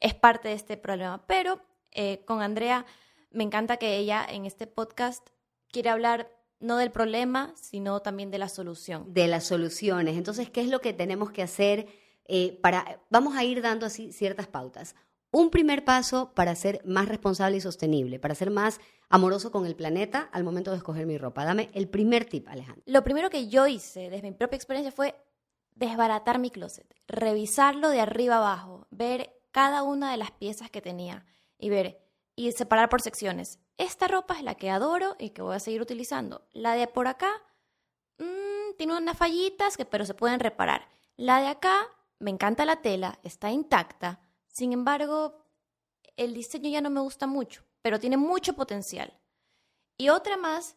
es 0.00 0.14
parte 0.14 0.48
de 0.48 0.54
este 0.54 0.76
problema. 0.76 1.24
Pero 1.26 1.60
eh, 1.92 2.24
con 2.24 2.42
Andrea, 2.42 2.86
me 3.30 3.44
encanta 3.44 3.76
que 3.76 3.96
ella 3.96 4.26
en 4.28 4.46
este 4.46 4.66
podcast 4.66 5.28
quiere 5.70 5.90
hablar 5.90 6.32
no 6.60 6.76
del 6.76 6.90
problema, 6.90 7.54
sino 7.54 8.00
también 8.00 8.32
de 8.32 8.38
la 8.38 8.48
solución. 8.48 9.12
De 9.14 9.28
las 9.28 9.44
soluciones. 9.44 10.16
Entonces, 10.16 10.50
¿qué 10.50 10.60
es 10.60 10.68
lo 10.68 10.80
que 10.80 10.92
tenemos 10.92 11.30
que 11.30 11.42
hacer? 11.42 11.86
Eh, 12.28 12.58
para, 12.62 13.02
vamos 13.10 13.36
a 13.36 13.44
ir 13.44 13.62
dando 13.62 13.86
así 13.86 14.12
ciertas 14.12 14.46
pautas. 14.46 14.94
Un 15.30 15.50
primer 15.50 15.84
paso 15.84 16.32
para 16.34 16.54
ser 16.54 16.80
más 16.84 17.08
responsable 17.08 17.56
y 17.56 17.60
sostenible, 17.60 18.18
para 18.18 18.34
ser 18.34 18.50
más 18.50 18.80
amoroso 19.08 19.50
con 19.50 19.66
el 19.66 19.74
planeta 19.74 20.28
al 20.32 20.44
momento 20.44 20.70
de 20.70 20.78
escoger 20.78 21.06
mi 21.06 21.18
ropa. 21.18 21.44
Dame 21.44 21.70
el 21.74 21.88
primer 21.88 22.24
tip, 22.24 22.48
Alejandro. 22.48 22.82
Lo 22.86 23.04
primero 23.04 23.28
que 23.28 23.48
yo 23.48 23.66
hice 23.66 24.08
desde 24.08 24.30
mi 24.30 24.36
propia 24.36 24.56
experiencia 24.56 24.92
fue 24.92 25.14
desbaratar 25.74 26.38
mi 26.38 26.50
closet, 26.50 26.94
revisarlo 27.06 27.88
de 27.88 28.00
arriba 28.00 28.36
abajo, 28.36 28.86
ver 28.90 29.34
cada 29.50 29.82
una 29.82 30.10
de 30.10 30.16
las 30.16 30.30
piezas 30.30 30.70
que 30.70 30.82
tenía 30.82 31.24
y 31.58 31.70
ver 31.70 32.00
y 32.36 32.52
separar 32.52 32.88
por 32.88 33.02
secciones. 33.02 33.58
Esta 33.78 34.08
ropa 34.08 34.34
es 34.34 34.42
la 34.42 34.54
que 34.54 34.70
adoro 34.70 35.16
y 35.18 35.30
que 35.30 35.42
voy 35.42 35.56
a 35.56 35.60
seguir 35.60 35.82
utilizando. 35.82 36.46
La 36.52 36.74
de 36.74 36.86
por 36.86 37.06
acá 37.06 37.30
mmm, 38.18 38.76
tiene 38.76 38.96
unas 38.96 39.16
fallitas, 39.16 39.76
que, 39.76 39.84
pero 39.84 40.04
se 40.04 40.14
pueden 40.14 40.40
reparar. 40.40 40.88
La 41.16 41.40
de 41.40 41.48
acá, 41.48 41.88
me 42.18 42.30
encanta 42.30 42.64
la 42.64 42.82
tela, 42.82 43.18
está 43.22 43.50
intacta. 43.50 44.20
Sin 44.48 44.72
embargo, 44.72 45.44
el 46.16 46.34
diseño 46.34 46.68
ya 46.70 46.80
no 46.80 46.90
me 46.90 47.00
gusta 47.00 47.26
mucho, 47.26 47.64
pero 47.82 48.00
tiene 48.00 48.16
mucho 48.16 48.54
potencial. 48.54 49.12
Y 49.96 50.08
otra 50.08 50.36
más 50.36 50.76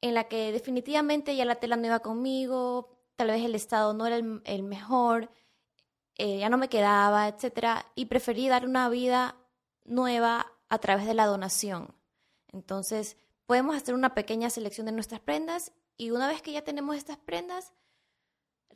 en 0.00 0.14
la 0.14 0.24
que 0.24 0.52
definitivamente 0.52 1.34
ya 1.36 1.44
la 1.44 1.56
tela 1.56 1.76
no 1.76 1.86
iba 1.86 2.00
conmigo, 2.00 2.96
tal 3.16 3.28
vez 3.28 3.44
el 3.44 3.54
estado 3.54 3.94
no 3.94 4.06
era 4.06 4.16
el, 4.16 4.62
mejor, 4.62 5.30
eh, 6.16 6.38
ya 6.38 6.48
no 6.48 6.58
me 6.58 6.68
quedaba, 6.68 7.28
etc. 7.28 7.84
Y 7.94 8.06
preferí 8.06 8.48
dar 8.48 8.66
una 8.66 8.88
vida 8.88 9.36
nueva 9.84 10.52
a 10.68 10.78
través 10.78 11.06
de 11.06 11.14
la 11.14 11.26
donación. 11.26 11.94
Entonces, 12.52 13.16
podemos 13.46 13.76
hacer 13.76 13.94
una 13.94 14.14
pequeña 14.14 14.50
selección 14.50 14.86
de 14.86 14.92
nuestras 14.92 15.20
prendas 15.20 15.72
y 15.96 16.10
una 16.10 16.28
vez 16.28 16.42
que 16.42 16.52
ya 16.52 16.62
tenemos 16.62 16.96
estas 16.96 17.18
prendas, 17.18 17.72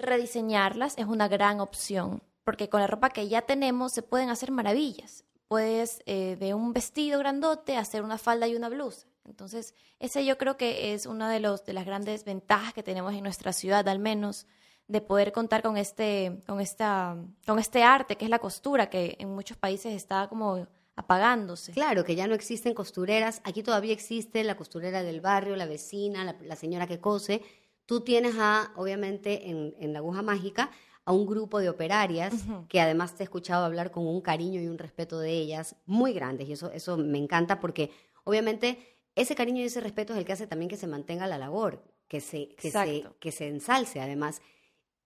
rediseñarlas 0.02 0.96
es 0.98 1.06
una 1.06 1.28
gran 1.28 1.60
opción, 1.60 2.22
porque 2.44 2.68
con 2.68 2.80
la 2.80 2.86
ropa 2.86 3.10
que 3.10 3.28
ya 3.28 3.42
tenemos 3.42 3.92
se 3.92 4.02
pueden 4.02 4.30
hacer 4.30 4.50
maravillas. 4.50 5.24
Puedes 5.48 6.02
eh, 6.06 6.36
de 6.38 6.54
un 6.54 6.72
vestido 6.72 7.18
grandote 7.18 7.76
hacer 7.76 8.02
una 8.02 8.18
falda 8.18 8.46
y 8.46 8.54
una 8.54 8.68
blusa. 8.68 9.06
Entonces, 9.24 9.74
ese 9.98 10.24
yo 10.24 10.38
creo 10.38 10.56
que 10.56 10.94
es 10.94 11.06
una 11.06 11.30
de, 11.30 11.40
los, 11.40 11.64
de 11.64 11.72
las 11.72 11.86
grandes 11.86 12.24
ventajas 12.24 12.72
que 12.72 12.82
tenemos 12.82 13.12
en 13.14 13.22
nuestra 13.22 13.52
ciudad, 13.52 13.86
al 13.88 13.98
menos, 13.98 14.46
de 14.88 15.00
poder 15.00 15.30
contar 15.32 15.62
con 15.62 15.76
este, 15.76 16.42
con, 16.46 16.60
esta, 16.60 17.16
con 17.46 17.58
este 17.58 17.82
arte 17.82 18.16
que 18.16 18.24
es 18.24 18.30
la 18.30 18.40
costura, 18.40 18.90
que 18.90 19.16
en 19.20 19.32
muchos 19.34 19.56
países 19.56 19.94
está 19.94 20.28
como 20.28 20.66
apagándose. 20.96 21.72
Claro, 21.72 22.04
que 22.04 22.14
ya 22.14 22.26
no 22.26 22.34
existen 22.34 22.74
costureras. 22.74 23.40
Aquí 23.44 23.62
todavía 23.62 23.92
existe 23.92 24.44
la 24.44 24.56
costurera 24.56 25.02
del 25.02 25.20
barrio, 25.20 25.56
la 25.56 25.66
vecina, 25.66 26.36
la, 26.42 26.56
señora 26.56 26.86
que 26.86 27.00
cose. 27.00 27.42
Tú 27.90 28.02
tienes 28.02 28.36
a, 28.38 28.72
obviamente, 28.76 29.50
en, 29.50 29.92
la 29.92 29.98
aguja 29.98 30.22
mágica, 30.22 30.70
a 31.04 31.10
un 31.10 31.26
grupo 31.26 31.58
de 31.58 31.68
operarias 31.68 32.32
que 32.68 32.80
además 32.80 33.16
te 33.16 33.24
he 33.24 33.24
escuchado 33.24 33.64
hablar 33.64 33.90
con 33.90 34.06
un 34.06 34.20
cariño 34.20 34.60
y 34.60 34.68
un 34.68 34.78
respeto 34.78 35.18
de 35.18 35.32
ellas 35.32 35.74
muy 35.86 36.12
grandes. 36.12 36.48
Y 36.48 36.52
eso, 36.52 36.70
eso 36.70 36.96
me 36.96 37.18
encanta 37.18 37.58
porque, 37.58 37.90
obviamente, 38.22 38.78
ese 39.16 39.34
cariño 39.34 39.60
y 39.60 39.64
ese 39.64 39.80
respeto 39.80 40.12
es 40.12 40.20
el 40.20 40.24
que 40.24 40.32
hace 40.32 40.46
también 40.46 40.68
que 40.68 40.76
se 40.76 40.86
mantenga 40.86 41.26
la 41.26 41.36
labor, 41.36 41.82
que 42.06 42.20
se, 42.20 42.54
que 42.54 42.70
se, 42.70 43.06
que 43.18 43.32
se 43.32 43.48
ensalce 43.48 44.00
además. 44.00 44.40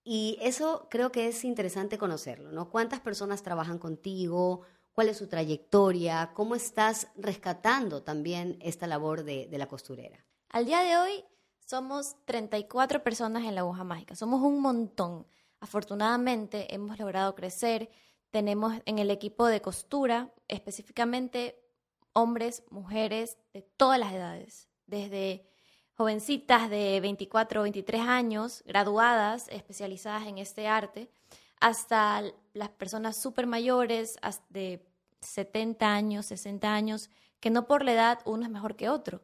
Y 0.04 0.36
eso 0.42 0.86
creo 0.90 1.10
que 1.10 1.28
es 1.28 1.42
interesante 1.46 1.96
conocerlo, 1.96 2.52
¿no? 2.52 2.68
¿Cuántas 2.68 3.00
personas 3.00 3.42
trabajan 3.42 3.78
contigo? 3.78 4.60
cuál 4.92 5.08
es 5.08 5.16
su 5.16 5.26
trayectoria, 5.26 6.32
cómo 6.34 6.54
estás 6.54 7.08
rescatando 7.16 8.02
también 8.02 8.58
esta 8.60 8.86
labor 8.86 9.24
de, 9.24 9.48
la 9.50 9.66
costurera. 9.66 10.24
Al 10.50 10.66
día 10.66 10.82
de 10.82 10.96
hoy 10.96 11.24
somos 11.64 12.16
34 12.26 13.02
personas 13.02 13.44
en 13.44 13.54
la 13.54 13.62
aguja 13.62 13.84
mágica, 13.84 14.14
somos 14.14 14.42
un 14.42 14.60
montón. 14.60 15.26
Afortunadamente 15.60 16.74
hemos 16.74 16.98
logrado 16.98 17.34
crecer, 17.34 17.90
tenemos 18.30 18.74
en 18.84 18.98
el 18.98 19.10
equipo 19.10 19.46
de 19.46 19.62
costura 19.62 20.32
específicamente 20.48 21.58
hombres, 22.12 22.64
mujeres 22.70 23.38
de 23.52 23.62
todas 23.62 23.98
las 23.98 24.12
edades, 24.12 24.68
desde 24.86 25.46
jovencitas 25.96 26.68
de 26.68 27.00
24 27.00 27.60
o 27.60 27.62
23 27.62 28.00
años, 28.02 28.62
graduadas, 28.66 29.48
especializadas 29.48 30.26
en 30.26 30.38
este 30.38 30.66
arte, 30.66 31.10
hasta 31.60 32.22
las 32.52 32.68
personas 32.70 33.16
súper 33.16 33.46
mayores, 33.46 34.18
de 34.50 34.84
70 35.20 35.86
años, 35.86 36.26
60 36.26 36.74
años, 36.74 37.10
que 37.40 37.50
no 37.50 37.66
por 37.66 37.84
la 37.84 37.92
edad 37.92 38.18
uno 38.26 38.44
es 38.44 38.50
mejor 38.50 38.76
que 38.76 38.88
otro. 38.88 39.22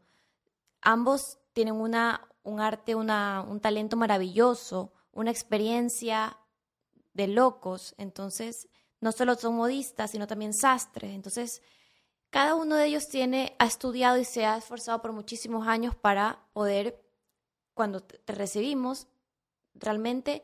Ambos 0.80 1.39
tienen 1.60 1.74
una, 1.74 2.26
un 2.42 2.58
arte, 2.58 2.94
una, 2.94 3.44
un 3.46 3.60
talento 3.60 3.94
maravilloso, 3.94 4.94
una 5.12 5.30
experiencia 5.30 6.38
de 7.12 7.28
locos. 7.28 7.94
Entonces, 7.98 8.70
no 8.98 9.12
solo 9.12 9.34
son 9.34 9.56
modistas, 9.56 10.10
sino 10.10 10.26
también 10.26 10.54
sastres. 10.54 11.10
Entonces, 11.10 11.60
cada 12.30 12.54
uno 12.54 12.76
de 12.76 12.86
ellos 12.86 13.08
tiene, 13.08 13.56
ha 13.58 13.66
estudiado 13.66 14.16
y 14.16 14.24
se 14.24 14.46
ha 14.46 14.56
esforzado 14.56 15.02
por 15.02 15.12
muchísimos 15.12 15.68
años 15.68 15.94
para 15.94 16.46
poder, 16.54 16.98
cuando 17.74 18.00
te 18.00 18.32
recibimos, 18.32 19.06
realmente 19.74 20.42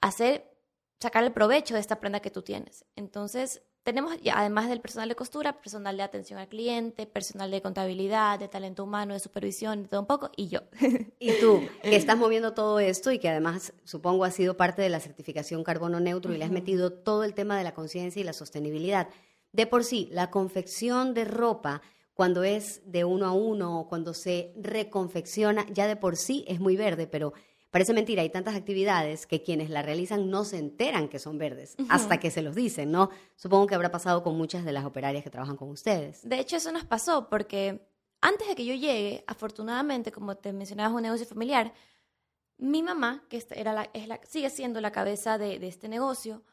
hacer 0.00 0.50
sacar 0.98 1.24
el 1.24 1.34
provecho 1.34 1.74
de 1.74 1.80
esta 1.80 2.00
prenda 2.00 2.20
que 2.20 2.30
tú 2.30 2.40
tienes. 2.40 2.86
Entonces, 2.96 3.60
tenemos, 3.84 4.14
además 4.32 4.70
del 4.70 4.80
personal 4.80 5.10
de 5.10 5.14
costura, 5.14 5.60
personal 5.60 5.96
de 5.98 6.02
atención 6.02 6.38
al 6.38 6.48
cliente, 6.48 7.06
personal 7.06 7.50
de 7.50 7.60
contabilidad, 7.60 8.38
de 8.38 8.48
talento 8.48 8.82
humano, 8.82 9.12
de 9.12 9.20
supervisión, 9.20 9.82
de 9.82 9.88
todo 9.88 10.00
un 10.00 10.06
poco, 10.06 10.30
y 10.36 10.48
yo. 10.48 10.60
Y 11.20 11.38
tú, 11.38 11.60
que 11.82 11.96
estás 11.96 12.16
moviendo 12.16 12.54
todo 12.54 12.80
esto 12.80 13.12
y 13.12 13.18
que 13.18 13.28
además 13.28 13.72
supongo 13.84 14.24
ha 14.24 14.30
sido 14.30 14.56
parte 14.56 14.82
de 14.82 14.88
la 14.88 15.00
certificación 15.00 15.62
carbono 15.64 16.00
neutro 16.00 16.34
y 16.34 16.38
le 16.38 16.44
has 16.44 16.50
metido 16.50 16.92
todo 16.92 17.24
el 17.24 17.34
tema 17.34 17.56
de 17.56 17.64
la 17.64 17.74
conciencia 17.74 18.20
y 18.20 18.24
la 18.24 18.32
sostenibilidad. 18.32 19.08
De 19.52 19.66
por 19.66 19.84
sí, 19.84 20.08
la 20.10 20.30
confección 20.30 21.14
de 21.14 21.24
ropa, 21.26 21.82
cuando 22.14 22.42
es 22.42 22.80
de 22.86 23.04
uno 23.04 23.26
a 23.26 23.32
uno, 23.32 23.86
cuando 23.88 24.14
se 24.14 24.52
reconfecciona, 24.56 25.66
ya 25.70 25.86
de 25.86 25.96
por 25.96 26.16
sí 26.16 26.44
es 26.48 26.58
muy 26.58 26.76
verde, 26.76 27.06
pero 27.06 27.34
Parece 27.74 27.92
mentira, 27.92 28.22
hay 28.22 28.30
tantas 28.30 28.54
actividades 28.54 29.26
que 29.26 29.42
quienes 29.42 29.68
la 29.68 29.82
realizan 29.82 30.30
no 30.30 30.44
se 30.44 30.58
enteran 30.58 31.08
que 31.08 31.18
son 31.18 31.38
verdes 31.38 31.74
hasta 31.88 32.20
que 32.20 32.30
se 32.30 32.40
los 32.40 32.54
dicen, 32.54 32.92
¿no? 32.92 33.10
Supongo 33.34 33.66
que 33.66 33.74
habrá 33.74 33.90
pasado 33.90 34.22
con 34.22 34.36
muchas 34.36 34.64
de 34.64 34.70
las 34.70 34.84
operarias 34.84 35.24
que 35.24 35.30
trabajan 35.30 35.56
con 35.56 35.70
ustedes. 35.70 36.22
De 36.22 36.38
hecho, 36.38 36.54
eso 36.54 36.70
nos 36.70 36.84
pasó 36.84 37.28
porque 37.28 37.84
antes 38.20 38.46
de 38.46 38.54
que 38.54 38.64
yo 38.64 38.74
llegue, 38.74 39.24
afortunadamente, 39.26 40.12
como 40.12 40.36
te 40.36 40.52
mencionabas, 40.52 40.94
un 40.94 41.02
negocio 41.02 41.26
familiar, 41.26 41.74
mi 42.58 42.80
mamá, 42.84 43.24
que 43.28 43.44
era 43.50 43.72
la, 43.72 43.90
es 43.92 44.06
la, 44.06 44.20
sigue 44.22 44.50
siendo 44.50 44.80
la 44.80 44.92
cabeza 44.92 45.36
de, 45.36 45.58
de 45.58 45.66
este 45.66 45.88
negocio, 45.88 46.44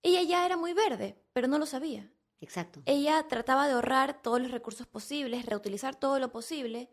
ella 0.00 0.22
ya 0.22 0.46
era 0.46 0.56
muy 0.56 0.74
verde, 0.74 1.20
pero 1.32 1.48
no 1.48 1.58
lo 1.58 1.66
sabía. 1.66 2.08
Exacto. 2.40 2.82
Ella 2.84 3.26
trataba 3.26 3.66
de 3.66 3.72
ahorrar 3.72 4.22
todos 4.22 4.40
los 4.40 4.52
recursos 4.52 4.86
posibles, 4.86 5.44
reutilizar 5.44 5.96
todo 5.96 6.20
lo 6.20 6.30
posible 6.30 6.88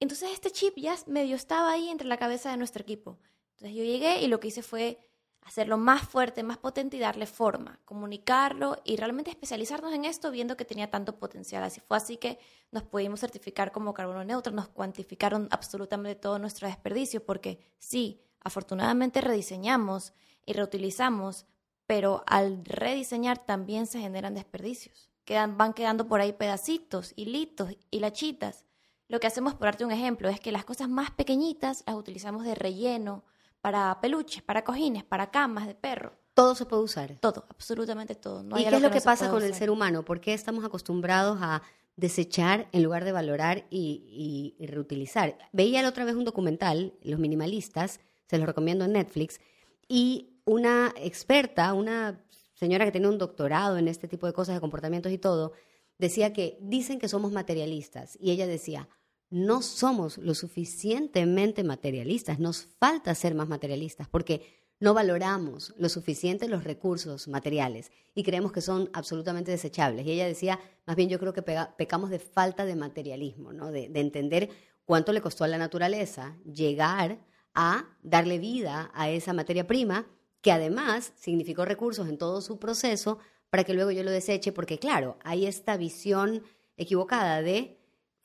entonces 0.00 0.30
este 0.32 0.50
chip 0.50 0.74
ya 0.76 0.96
medio 1.06 1.36
estaba 1.36 1.72
ahí 1.72 1.88
entre 1.88 2.08
la 2.08 2.18
cabeza 2.18 2.50
de 2.50 2.56
nuestro 2.56 2.82
equipo. 2.82 3.18
Entonces 3.56 3.76
yo 3.76 3.82
llegué 3.82 4.20
y 4.20 4.28
lo 4.28 4.38
que 4.38 4.48
hice 4.48 4.62
fue 4.62 4.98
hacerlo 5.42 5.78
más 5.78 6.02
fuerte, 6.02 6.42
más 6.42 6.58
potente 6.58 6.96
y 6.96 7.00
darle 7.00 7.26
forma, 7.26 7.80
comunicarlo 7.84 8.80
y 8.84 8.96
realmente 8.96 9.30
especializarnos 9.30 9.94
en 9.94 10.04
esto 10.04 10.30
viendo 10.30 10.56
que 10.56 10.64
tenía 10.64 10.90
tanto 10.90 11.18
potencial. 11.18 11.64
Así 11.64 11.80
fue 11.80 11.96
así 11.96 12.18
que 12.18 12.38
nos 12.70 12.82
pudimos 12.82 13.20
certificar 13.20 13.72
como 13.72 13.94
carbono 13.94 14.22
neutro, 14.24 14.52
nos 14.52 14.68
cuantificaron 14.68 15.48
absolutamente 15.50 16.20
todo 16.20 16.38
nuestro 16.38 16.68
desperdicio 16.68 17.24
porque 17.24 17.60
sí, 17.78 18.22
afortunadamente 18.40 19.22
rediseñamos 19.22 20.12
y 20.44 20.52
reutilizamos, 20.52 21.46
pero 21.86 22.22
al 22.26 22.64
rediseñar 22.64 23.38
también 23.38 23.86
se 23.86 24.00
generan 24.00 24.34
desperdicios. 24.34 25.10
Quedan, 25.24 25.56
van 25.56 25.72
quedando 25.72 26.06
por 26.06 26.20
ahí 26.20 26.32
pedacitos, 26.32 27.12
hilitos, 27.16 27.74
hilachitas 27.90 28.64
lo 29.08 29.20
que 29.20 29.26
hacemos, 29.26 29.54
por 29.54 29.66
darte 29.66 29.84
un 29.84 29.90
ejemplo, 29.90 30.28
es 30.28 30.38
que 30.38 30.52
las 30.52 30.64
cosas 30.64 30.88
más 30.88 31.10
pequeñitas 31.10 31.82
las 31.86 31.96
utilizamos 31.96 32.44
de 32.44 32.54
relleno 32.54 33.24
para 33.60 34.00
peluches, 34.00 34.42
para 34.42 34.64
cojines, 34.64 35.02
para 35.02 35.30
camas 35.30 35.66
de 35.66 35.74
perro. 35.74 36.12
Todo 36.34 36.54
se 36.54 36.66
puede 36.66 36.82
usar. 36.82 37.16
Todo, 37.20 37.46
absolutamente 37.48 38.14
todo. 38.14 38.44
¿Y 38.58 38.64
qué 38.64 38.76
es 38.76 38.82
lo 38.82 38.90
que, 38.90 39.00
pasa 39.00 39.30
con 39.30 39.42
el 39.42 39.54
ser 39.54 39.70
humano? 39.70 40.04
¿Por 40.04 40.20
qué 40.20 40.34
estamos 40.34 40.64
acostumbrados 40.64 41.38
a 41.40 41.62
desechar 41.96 42.68
en 42.70 42.84
lugar 42.84 43.04
de 43.04 43.12
valorar 43.12 43.66
y, 43.70 44.54
y, 44.58 44.66
reutilizar? 44.66 45.36
Veía 45.52 45.82
la 45.82 45.88
otra 45.88 46.04
vez 46.04 46.14
un 46.14 46.24
documental, 46.24 46.94
Los 47.02 47.18
Minimalistas, 47.18 48.00
se 48.26 48.38
los 48.38 48.46
recomiendo 48.46 48.84
en 48.84 48.92
Netflix, 48.92 49.40
y 49.88 50.38
una 50.44 50.92
experta, 50.96 51.72
una 51.72 52.22
señora 52.54 52.84
que 52.84 52.92
tiene 52.92 53.08
un 53.08 53.18
doctorado 53.18 53.78
en 53.78 53.88
este 53.88 54.06
tipo 54.06 54.26
de 54.26 54.32
cosas, 54.32 54.54
de 54.54 54.60
comportamientos 54.60 55.10
y 55.10 55.18
todo, 55.18 55.54
decía 55.98 56.32
que 56.32 56.58
dicen 56.60 56.98
que 56.98 57.08
somos 57.08 57.32
materialistas 57.32 58.16
y 58.20 58.30
ella 58.30 58.46
decía, 58.46 58.88
no 59.30 59.62
somos 59.62 60.18
lo 60.18 60.34
suficientemente 60.34 61.64
materialistas, 61.64 62.38
nos 62.38 62.66
falta 62.78 63.14
ser 63.14 63.34
más 63.34 63.48
materialistas 63.48 64.08
porque 64.08 64.58
no 64.80 64.94
valoramos 64.94 65.74
lo 65.76 65.88
suficiente 65.88 66.48
los 66.48 66.64
recursos 66.64 67.28
materiales 67.28 67.90
y 68.14 68.22
creemos 68.22 68.52
que 68.52 68.60
son 68.60 68.90
absolutamente 68.92 69.50
desechables. 69.50 70.06
Y 70.06 70.12
ella 70.12 70.26
decía, 70.26 70.60
más 70.86 70.96
bien 70.96 71.08
yo 71.08 71.18
creo 71.18 71.32
que 71.32 71.42
pecamos 71.42 72.10
de 72.10 72.18
falta 72.20 72.64
de 72.64 72.76
materialismo, 72.76 73.52
¿no? 73.52 73.72
de, 73.72 73.88
de 73.88 74.00
entender 74.00 74.50
cuánto 74.84 75.12
le 75.12 75.20
costó 75.20 75.44
a 75.44 75.48
la 75.48 75.58
naturaleza 75.58 76.36
llegar 76.44 77.18
a 77.54 77.86
darle 78.02 78.38
vida 78.38 78.90
a 78.94 79.10
esa 79.10 79.32
materia 79.32 79.66
prima 79.66 80.06
que 80.40 80.52
además 80.52 81.12
significó 81.16 81.64
recursos 81.64 82.08
en 82.08 82.18
todo 82.18 82.40
su 82.40 82.58
proceso 82.58 83.18
para 83.50 83.64
que 83.64 83.74
luego 83.74 83.90
yo 83.90 84.02
lo 84.04 84.10
deseche, 84.10 84.52
porque 84.52 84.78
claro, 84.78 85.18
hay 85.24 85.46
esta 85.46 85.76
visión 85.76 86.42
equivocada 86.76 87.42
de 87.42 87.77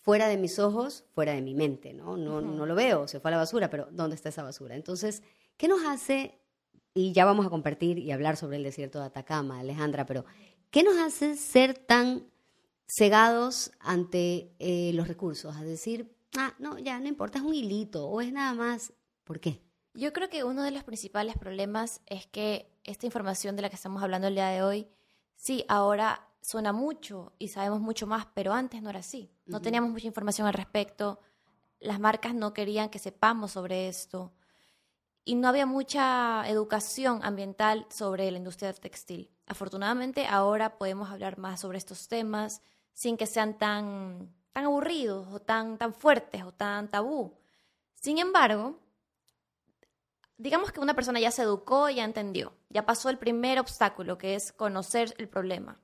fuera 0.03 0.27
de 0.27 0.37
mis 0.37 0.59
ojos, 0.59 1.05
fuera 1.15 1.33
de 1.33 1.41
mi 1.41 1.55
mente, 1.55 1.93
¿no? 1.93 2.17
No, 2.17 2.41
no 2.41 2.65
lo 2.65 2.75
veo, 2.75 3.07
se 3.07 3.19
fue 3.19 3.31
a 3.31 3.33
la 3.33 3.37
basura, 3.37 3.69
pero 3.69 3.87
¿dónde 3.91 4.15
está 4.15 4.29
esa 4.29 4.43
basura? 4.43 4.75
Entonces, 4.75 5.23
¿qué 5.57 5.67
nos 5.67 5.83
hace, 5.85 6.39
y 6.93 7.13
ya 7.13 7.25
vamos 7.25 7.45
a 7.45 7.49
compartir 7.49 7.97
y 7.97 8.11
hablar 8.11 8.37
sobre 8.37 8.57
el 8.57 8.63
desierto 8.63 8.99
de 8.99 9.05
Atacama, 9.05 9.59
Alejandra, 9.59 10.05
pero 10.05 10.25
¿qué 10.69 10.83
nos 10.83 10.97
hace 10.97 11.37
ser 11.37 11.73
tan 11.73 12.27
cegados 12.85 13.71
ante 13.79 14.53
eh, 14.59 14.91
los 14.93 15.07
recursos, 15.07 15.55
a 15.55 15.63
decir, 15.63 16.15
ah, 16.37 16.53
no, 16.59 16.77
ya 16.77 16.99
no 16.99 17.07
importa, 17.07 17.39
es 17.39 17.43
un 17.43 17.53
hilito 17.53 18.07
o 18.07 18.21
es 18.21 18.31
nada 18.31 18.53
más. 18.53 18.93
¿Por 19.23 19.39
qué? 19.39 19.61
Yo 19.93 20.11
creo 20.11 20.29
que 20.29 20.43
uno 20.43 20.63
de 20.63 20.71
los 20.71 20.83
principales 20.83 21.37
problemas 21.37 22.01
es 22.07 22.27
que 22.27 22.71
esta 22.83 23.05
información 23.05 23.55
de 23.55 23.61
la 23.61 23.69
que 23.69 23.75
estamos 23.75 24.03
hablando 24.03 24.27
el 24.27 24.35
día 24.35 24.47
de 24.47 24.63
hoy, 24.63 24.87
sí, 25.35 25.63
ahora 25.69 26.27
suena 26.43 26.73
mucho 26.73 27.31
y 27.39 27.47
sabemos 27.47 27.79
mucho 27.79 28.05
más, 28.05 28.27
pero 28.33 28.53
antes 28.53 28.81
no 28.81 28.89
era 28.89 28.99
así. 28.99 29.31
No 29.45 29.61
teníamos 29.61 29.89
mucha 29.89 30.07
información 30.07 30.45
al 30.45 30.53
respecto, 30.53 31.19
las 31.79 31.99
marcas 31.99 32.35
no 32.35 32.53
querían 32.53 32.89
que 32.89 32.99
sepamos 32.99 33.51
sobre 33.51 33.87
esto 33.87 34.33
y 35.23 35.35
no 35.35 35.47
había 35.47 35.65
mucha 35.65 36.47
educación 36.47 37.21
ambiental 37.23 37.87
sobre 37.89 38.29
la 38.29 38.37
industria 38.37 38.73
textil. 38.73 39.31
Afortunadamente 39.47 40.27
ahora 40.27 40.77
podemos 40.77 41.09
hablar 41.09 41.37
más 41.37 41.61
sobre 41.61 41.77
estos 41.77 42.07
temas 42.09 42.61
sin 42.91 43.15
que 43.15 43.25
sean 43.25 43.57
tan, 43.57 44.33
tan 44.51 44.65
aburridos 44.65 45.27
o 45.31 45.39
tan, 45.39 45.77
tan 45.77 45.93
fuertes 45.93 46.43
o 46.43 46.51
tan 46.51 46.89
tabú. 46.89 47.33
Sin 47.95 48.17
embargo, 48.17 48.79
digamos 50.37 50.73
que 50.73 50.81
una 50.81 50.93
persona 50.93 51.21
ya 51.21 51.31
se 51.31 51.43
educó, 51.43 51.89
ya 51.89 52.03
entendió, 52.03 52.53
ya 52.69 52.85
pasó 52.85 53.09
el 53.09 53.17
primer 53.17 53.59
obstáculo, 53.59 54.17
que 54.17 54.35
es 54.35 54.51
conocer 54.51 55.15
el 55.17 55.29
problema. 55.29 55.79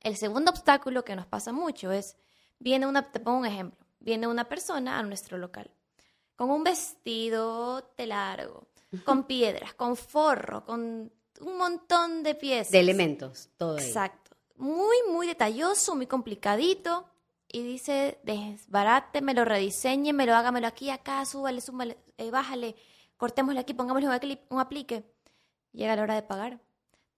El 0.00 0.16
segundo 0.16 0.50
obstáculo 0.50 1.04
que 1.04 1.16
nos 1.16 1.26
pasa 1.26 1.52
mucho 1.52 1.90
es, 1.92 2.16
viene 2.58 2.86
una, 2.86 3.10
te 3.10 3.20
pongo 3.20 3.38
un 3.38 3.46
ejemplo, 3.46 3.84
viene 4.00 4.26
una 4.26 4.48
persona 4.48 4.98
a 4.98 5.02
nuestro 5.02 5.38
local 5.38 5.70
con 6.36 6.50
un 6.50 6.64
vestido 6.64 7.92
de 7.96 8.06
largo, 8.06 8.66
con 9.04 9.24
piedras, 9.24 9.74
con 9.74 9.96
forro, 9.96 10.64
con 10.64 11.12
un 11.40 11.56
montón 11.56 12.22
de 12.22 12.34
piezas. 12.34 12.72
De 12.72 12.80
elementos, 12.80 13.48
todo. 13.56 13.78
Exacto. 13.78 14.36
Muy, 14.56 14.96
muy 15.10 15.26
detalloso, 15.26 15.94
muy 15.94 16.06
complicadito. 16.06 17.06
Y 17.48 17.62
dice, 17.62 18.18
me 19.22 19.34
lo 19.34 19.44
rediseñe, 19.44 20.12
me 20.12 20.26
lo 20.26 20.34
hágamelo 20.34 20.66
aquí, 20.66 20.90
acá, 20.90 21.24
súbale, 21.26 21.60
súbale, 21.60 21.98
eh, 22.16 22.30
bájale 22.30 22.74
cortémosle 23.22 23.60
aquí, 23.60 23.72
pongámosle 23.72 24.08
un 24.50 24.58
aplique. 24.58 25.04
Llega 25.70 25.94
la 25.94 26.02
hora 26.02 26.16
de 26.16 26.22
pagar. 26.22 26.58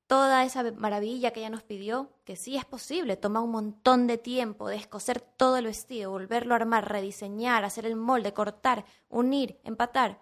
Toda 0.06 0.44
esa 0.44 0.62
maravilla 0.72 1.30
que 1.30 1.40
ella 1.40 1.50
nos 1.50 1.62
pidió, 1.62 2.12
que 2.24 2.36
sí 2.36 2.56
es 2.56 2.64
posible, 2.64 3.16
toma 3.16 3.40
un 3.40 3.50
montón 3.50 4.06
de 4.06 4.18
tiempo, 4.18 4.68
descoser 4.68 5.20
todo 5.20 5.56
el 5.56 5.64
vestido, 5.64 6.10
volverlo 6.10 6.54
a 6.54 6.56
armar, 6.56 6.90
rediseñar, 6.90 7.64
hacer 7.64 7.86
el 7.86 7.96
molde, 7.96 8.34
cortar, 8.34 8.84
unir, 9.08 9.58
empatar. 9.64 10.20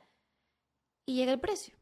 Y 1.05 1.17
llega 1.17 1.33
el 1.33 1.41
precio. 1.41 1.77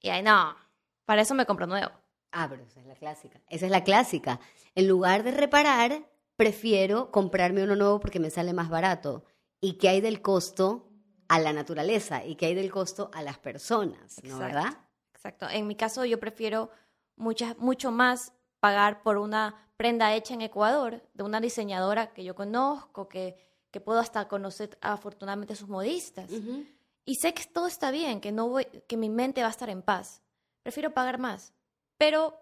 Y 0.00 0.08
ahí 0.08 0.22
no, 0.22 0.56
para 1.04 1.22
eso 1.22 1.34
me 1.34 1.44
compro 1.44 1.66
nuevo. 1.66 1.90
Ah, 2.32 2.46
pero 2.48 2.62
esa 2.64 2.80
es 2.80 2.86
la 2.86 2.94
clásica. 2.94 3.40
Esa 3.48 3.66
es 3.66 3.70
la 3.72 3.84
clásica. 3.84 4.40
En 4.74 4.88
lugar 4.88 5.22
de 5.22 5.32
reparar, 5.32 6.08
prefiero 6.36 7.10
comprarme 7.10 7.64
uno 7.64 7.76
nuevo 7.76 8.00
porque 8.00 8.20
me 8.20 8.30
sale 8.30 8.52
más 8.54 8.70
barato. 8.70 9.24
¿Y 9.60 9.74
qué 9.74 9.88
hay 9.88 10.00
del 10.00 10.22
costo 10.22 10.90
a 11.28 11.38
la 11.38 11.52
naturaleza 11.52 12.24
y 12.24 12.36
que 12.36 12.46
hay 12.46 12.54
del 12.54 12.70
costo 12.70 13.10
a 13.12 13.22
las 13.22 13.38
personas, 13.38 14.22
¿no 14.22 14.38
verdad? 14.38 14.87
Exacto. 15.18 15.48
En 15.50 15.66
mi 15.66 15.74
caso 15.74 16.04
yo 16.04 16.20
prefiero 16.20 16.70
mucho 17.16 17.90
más 17.90 18.32
pagar 18.60 19.02
por 19.02 19.18
una 19.18 19.68
prenda 19.76 20.14
hecha 20.14 20.34
en 20.34 20.42
Ecuador 20.42 21.02
de 21.12 21.24
una 21.24 21.40
diseñadora 21.40 22.12
que 22.12 22.22
yo 22.22 22.36
conozco, 22.36 23.08
que, 23.08 23.36
que 23.72 23.80
puedo 23.80 23.98
hasta 23.98 24.28
conocer 24.28 24.78
afortunadamente 24.80 25.56
sus 25.56 25.68
modistas. 25.68 26.30
Y 27.04 27.16
sé 27.16 27.34
que 27.34 27.44
todo 27.46 27.66
está 27.66 27.90
bien, 27.90 28.20
que, 28.20 28.30
no 28.30 28.48
voy, 28.48 28.66
que 28.86 28.96
mi 28.96 29.08
mente 29.08 29.40
va 29.40 29.48
a 29.48 29.50
estar 29.50 29.68
en 29.70 29.82
paz. 29.82 30.22
Prefiero 30.62 30.94
pagar 30.94 31.18
más. 31.18 31.52
Pero 31.96 32.38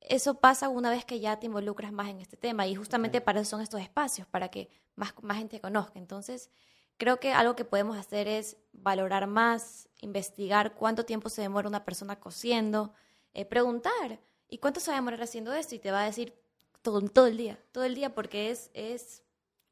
eso 0.00 0.34
pasa 0.34 0.68
una 0.68 0.90
vez 0.90 1.06
que 1.06 1.20
ya 1.20 1.40
te 1.40 1.46
involucras 1.46 1.90
más 1.90 2.08
en 2.08 2.20
este 2.20 2.36
tema 2.36 2.66
y 2.66 2.74
justamente 2.74 3.22
para 3.22 3.40
eso 3.40 3.50
son 3.52 3.62
estos 3.62 3.80
espacios, 3.80 4.28
para 4.28 4.50
que 4.50 4.68
más, 4.94 5.14
más 5.22 5.38
gente 5.38 5.58
conozca. 5.58 5.98
Entonces, 5.98 6.50
Creo 6.98 7.20
que 7.20 7.32
algo 7.32 7.54
que 7.54 7.64
podemos 7.64 7.96
hacer 7.96 8.26
es 8.26 8.56
valorar 8.72 9.28
más, 9.28 9.88
investigar 10.00 10.74
cuánto 10.74 11.04
tiempo 11.04 11.28
se 11.28 11.42
demora 11.42 11.68
una 11.68 11.84
persona 11.84 12.18
cosiendo, 12.18 12.92
eh, 13.34 13.44
preguntar, 13.44 14.20
¿y 14.48 14.58
cuánto 14.58 14.80
se 14.80 14.90
va 14.90 14.96
a 14.96 15.00
demorar 15.00 15.22
haciendo 15.22 15.52
esto? 15.52 15.76
Y 15.76 15.78
te 15.78 15.92
va 15.92 16.02
a 16.02 16.06
decir 16.06 16.34
todo, 16.82 17.00
todo 17.02 17.28
el 17.28 17.36
día, 17.36 17.58
todo 17.70 17.84
el 17.84 17.94
día, 17.94 18.14
porque 18.16 18.50
es, 18.50 18.70
es 18.74 19.22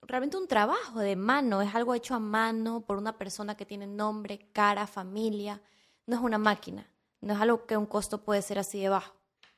realmente 0.03 0.37
un 0.37 0.47
trabajo 0.47 1.01
de 1.01 1.17
mano, 1.17 1.62
es 1.62 1.75
algo 1.75 1.95
hecho 1.95 2.15
a 2.15 2.21
mano 2.21 2.83
por 2.87 2.97
una 2.97 3.19
persona 3.19 3.57
que 3.57 3.67
tiene 3.67 3.89
nombre, 3.89 4.49
cara, 4.53 4.87
familia, 4.87 5.61
no 6.07 6.17
es 6.17 6.23
una 6.23 6.39
máquina, 6.39 6.89
no 7.21 7.35
es 7.35 7.41
algo 7.41 7.67
que 7.67 7.77
un 7.77 7.87
costo 7.87 8.23
puede 8.23 8.41
ser 8.41 8.61
así 8.61 8.81
de 8.81 8.89
bajo. 8.89 9.15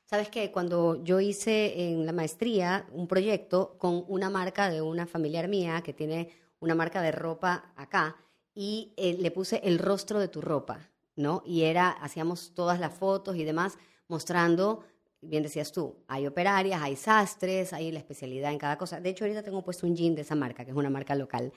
Sabes 0.07 0.31
que 0.31 0.51
cuando 0.51 1.05
yo 1.05 1.21
hice 1.21 1.91
en 1.91 2.07
la 2.07 2.13
maestría 2.13 2.87
un 2.93 3.07
proyecto 3.07 3.77
con 3.77 4.07
una 4.09 4.31
marca 4.31 4.71
de 4.71 4.81
una 4.81 5.07
familiar 5.07 5.49
mía 5.49 5.83
que 5.83 5.93
tiene 5.93 6.33
una 6.61 6.75
marca 6.75 7.03
de 7.03 7.13
ropa 7.13 7.73
acá 7.77 8.17
y 8.55 8.93
eh, 8.97 9.17
le 9.21 9.31
puse 9.31 9.61
el 9.65 9.79
rostro 9.79 10.19
de 10.19 10.29
tu 10.29 10.41
ropa, 10.41 10.91
¿no? 11.17 11.43
Y 11.47 11.63
era, 11.63 11.91
hacíamos 11.91 12.53
todas 12.55 12.81
las 12.81 12.93
fotos 12.93 13.37
y 13.37 13.45
demás 13.45 13.79
mostrando, 14.09 14.85
bien 15.21 15.43
decías 15.43 15.71
tú, 15.71 15.97
hay 16.09 16.27
operarias, 16.27 16.83
hay 16.83 16.97
sastres, 16.97 17.73
hay 17.73 17.93
la 17.93 17.99
especialidad 17.99 18.51
en 18.51 18.59
cada 18.59 18.77
cosa. 18.79 19.01
De 19.01 19.11
hecho, 19.11 19.25
ahorita 19.25 19.43
tengo 19.43 19.63
puesto 19.63 19.87
un 19.87 19.95
jean 19.95 20.15
de 20.15 20.23
esa 20.23 20.35
marca, 20.35 20.65
que 20.65 20.73
es 20.73 20.77
una 20.77 20.91
marca 20.91 21.15
local. 21.15 21.53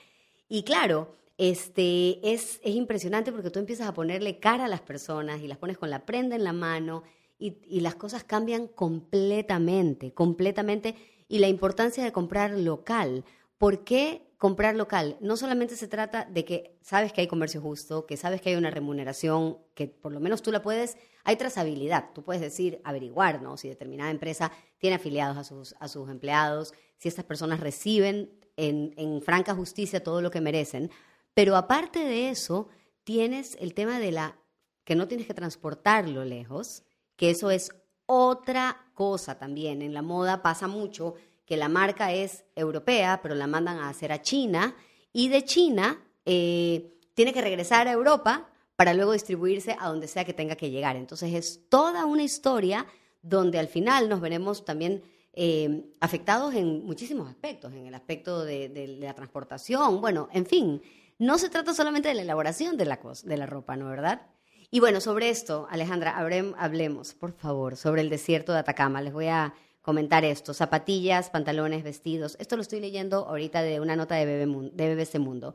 Y 0.48 0.62
claro, 0.62 1.16
este, 1.38 2.20
es, 2.32 2.60
es 2.62 2.74
impresionante 2.74 3.32
porque 3.32 3.50
tú 3.50 3.58
empiezas 3.58 3.88
a 3.88 3.94
ponerle 3.94 4.38
cara 4.38 4.66
a 4.66 4.68
las 4.68 4.82
personas 4.82 5.40
y 5.40 5.48
las 5.48 5.58
pones 5.58 5.78
con 5.78 5.90
la 5.90 6.06
prenda 6.06 6.36
en 6.36 6.44
la 6.44 6.52
mano 6.52 7.02
y, 7.38 7.56
y 7.66 7.80
las 7.80 7.94
cosas 7.94 8.22
cambian 8.22 8.68
completamente, 8.68 10.12
completamente. 10.12 10.94
Y 11.28 11.38
la 11.38 11.48
importancia 11.48 12.04
de 12.04 12.12
comprar 12.12 12.50
local. 12.52 13.24
¿Por 13.62 13.84
qué 13.84 14.28
comprar 14.38 14.74
local 14.74 15.16
no 15.20 15.36
solamente 15.36 15.76
se 15.76 15.86
trata 15.86 16.24
de 16.24 16.44
que 16.44 16.76
sabes 16.82 17.12
que 17.12 17.20
hay 17.20 17.28
comercio 17.28 17.60
justo, 17.60 18.06
que 18.06 18.16
sabes 18.16 18.40
que 18.40 18.48
hay 18.48 18.56
una 18.56 18.72
remuneración, 18.72 19.58
que 19.76 19.86
por 19.86 20.10
lo 20.10 20.18
menos 20.18 20.42
tú 20.42 20.50
la 20.50 20.62
puedes, 20.62 20.96
hay 21.22 21.36
trazabilidad, 21.36 22.10
tú 22.12 22.24
puedes 22.24 22.42
decir, 22.42 22.80
averiguar, 22.82 23.40
¿no? 23.40 23.56
Si 23.56 23.68
determinada 23.68 24.10
empresa 24.10 24.50
tiene 24.78 24.96
afiliados 24.96 25.36
a 25.36 25.44
sus, 25.44 25.76
a 25.78 25.86
sus 25.86 26.10
empleados, 26.10 26.74
si 26.98 27.06
estas 27.06 27.24
personas 27.24 27.60
reciben 27.60 28.32
en, 28.56 28.94
en 28.96 29.22
franca 29.22 29.54
justicia 29.54 30.02
todo 30.02 30.20
lo 30.22 30.32
que 30.32 30.40
merecen. 30.40 30.90
Pero 31.32 31.54
aparte 31.54 32.00
de 32.00 32.30
eso, 32.30 32.66
tienes 33.04 33.56
el 33.60 33.74
tema 33.74 34.00
de 34.00 34.10
la 34.10 34.40
que 34.82 34.96
no 34.96 35.06
tienes 35.06 35.28
que 35.28 35.34
transportarlo 35.34 36.24
lejos, 36.24 36.82
que 37.14 37.30
eso 37.30 37.52
es 37.52 37.70
otra 38.06 38.90
cosa 38.94 39.38
también. 39.38 39.82
En 39.82 39.94
la 39.94 40.02
moda 40.02 40.42
pasa 40.42 40.66
mucho 40.66 41.14
que 41.52 41.58
la 41.58 41.68
marca 41.68 42.14
es 42.14 42.46
europea, 42.56 43.20
pero 43.22 43.34
la 43.34 43.46
mandan 43.46 43.76
a 43.76 43.90
hacer 43.90 44.10
a 44.10 44.22
China, 44.22 44.74
y 45.12 45.28
de 45.28 45.44
China 45.44 46.02
eh, 46.24 46.94
tiene 47.12 47.34
que 47.34 47.42
regresar 47.42 47.88
a 47.88 47.92
Europa 47.92 48.48
para 48.74 48.94
luego 48.94 49.12
distribuirse 49.12 49.76
a 49.78 49.88
donde 49.88 50.08
sea 50.08 50.24
que 50.24 50.32
tenga 50.32 50.56
que 50.56 50.70
llegar. 50.70 50.96
Entonces 50.96 51.34
es 51.34 51.68
toda 51.68 52.06
una 52.06 52.22
historia 52.22 52.86
donde 53.20 53.58
al 53.58 53.68
final 53.68 54.08
nos 54.08 54.22
veremos 54.22 54.64
también 54.64 55.02
eh, 55.34 55.92
afectados 56.00 56.54
en 56.54 56.86
muchísimos 56.86 57.28
aspectos, 57.28 57.74
en 57.74 57.84
el 57.84 57.94
aspecto 57.94 58.46
de, 58.46 58.96
la 58.98 59.12
transportación, 59.12 60.00
bueno, 60.00 60.30
en 60.32 60.46
fin, 60.46 60.80
no 61.18 61.36
se 61.36 61.50
trata 61.50 61.74
solamente 61.74 62.08
de 62.08 62.14
la 62.14 62.22
elaboración 62.22 62.78
de 62.78 62.86
la, 62.86 62.98
de 63.24 63.36
la 63.36 63.44
ropa, 63.44 63.76
¿no 63.76 63.90
verdad? 63.90 64.22
Y 64.70 64.80
bueno, 64.80 65.02
sobre 65.02 65.28
esto, 65.28 65.66
Alejandra, 65.68 66.16
hablemos, 66.16 67.12
por 67.12 67.32
favor, 67.32 67.76
sobre 67.76 68.00
el 68.00 68.08
desierto 68.08 68.54
de 68.54 68.60
Atacama. 68.60 69.02
Les 69.02 69.12
voy 69.12 69.26
a 69.26 69.52
comentar 69.82 70.24
esto. 70.24 70.54
Zapatillas, 70.54 71.28
pantalones, 71.28 71.82
vestidos. 71.82 72.36
Esto 72.40 72.56
lo 72.56 72.62
estoy 72.62 72.80
leyendo 72.80 73.26
ahorita 73.26 73.62
de 73.62 73.80
una 73.80 73.96
nota 73.96 74.14
de, 74.14 74.46
BBC 74.46 75.18
Mundo. 75.18 75.54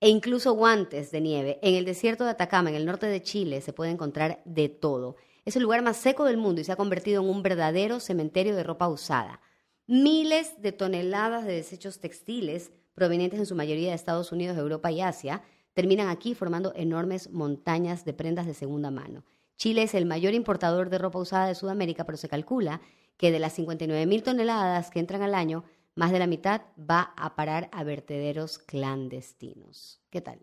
E 0.00 0.08
incluso 0.08 0.52
guantes 0.52 1.10
de 1.10 1.20
nieve. 1.20 1.58
En 1.62 1.74
el 1.74 1.84
desierto 1.84 2.24
de 2.24 2.30
Atacama, 2.30 2.70
en 2.70 2.76
el 2.76 2.86
norte 2.86 3.06
de 3.06 3.22
Chile, 3.22 3.60
se 3.60 3.72
puede 3.72 3.90
encontrar 3.90 4.42
de 4.44 4.68
todo. 4.68 5.16
Es 5.44 5.56
el 5.56 5.62
lugar 5.62 5.82
más 5.82 5.96
seco 5.96 6.24
del 6.24 6.36
mundo 6.36 6.60
y 6.60 6.64
se 6.64 6.72
ha 6.72 6.76
convertido 6.76 7.22
en 7.22 7.28
un 7.28 7.42
verdadero 7.42 8.00
cementerio 8.00 8.56
de 8.56 8.62
ropa 8.62 8.88
usada. 8.88 9.40
Miles 9.86 10.60
de 10.60 10.72
toneladas 10.72 11.44
de 11.44 11.54
desechos 11.54 12.00
textiles, 12.00 12.72
provenientes 12.94 13.40
en 13.40 13.46
su 13.46 13.54
mayoría 13.54 13.90
de 13.90 13.94
Estados 13.94 14.32
Unidos, 14.32 14.56
Europa 14.56 14.90
y 14.90 15.00
Asia, 15.00 15.42
terminan 15.74 16.08
aquí 16.08 16.34
formando 16.34 16.72
enormes 16.76 17.30
montañas 17.30 18.04
de 18.04 18.12
prendas 18.12 18.46
de 18.46 18.54
segunda 18.54 18.90
mano. 18.90 19.24
Chile 19.56 19.82
es 19.82 19.94
el 19.94 20.06
mayor 20.06 20.32
importador 20.32 20.88
de 20.88 20.98
ropa 20.98 21.18
usada 21.18 21.46
de 21.46 21.54
Sudamérica, 21.54 22.04
pero 22.04 22.16
se 22.16 22.28
calcula 22.28 22.80
que 23.20 23.30
de 23.30 23.38
las 23.38 23.52
59 23.52 24.06
mil 24.06 24.22
toneladas 24.22 24.90
que 24.90 24.98
entran 24.98 25.20
al 25.20 25.34
año, 25.34 25.62
más 25.94 26.10
de 26.10 26.18
la 26.18 26.26
mitad 26.26 26.62
va 26.78 27.12
a 27.18 27.36
parar 27.36 27.68
a 27.70 27.84
vertederos 27.84 28.58
clandestinos. 28.58 30.00
¿Qué 30.08 30.22
tal? 30.22 30.40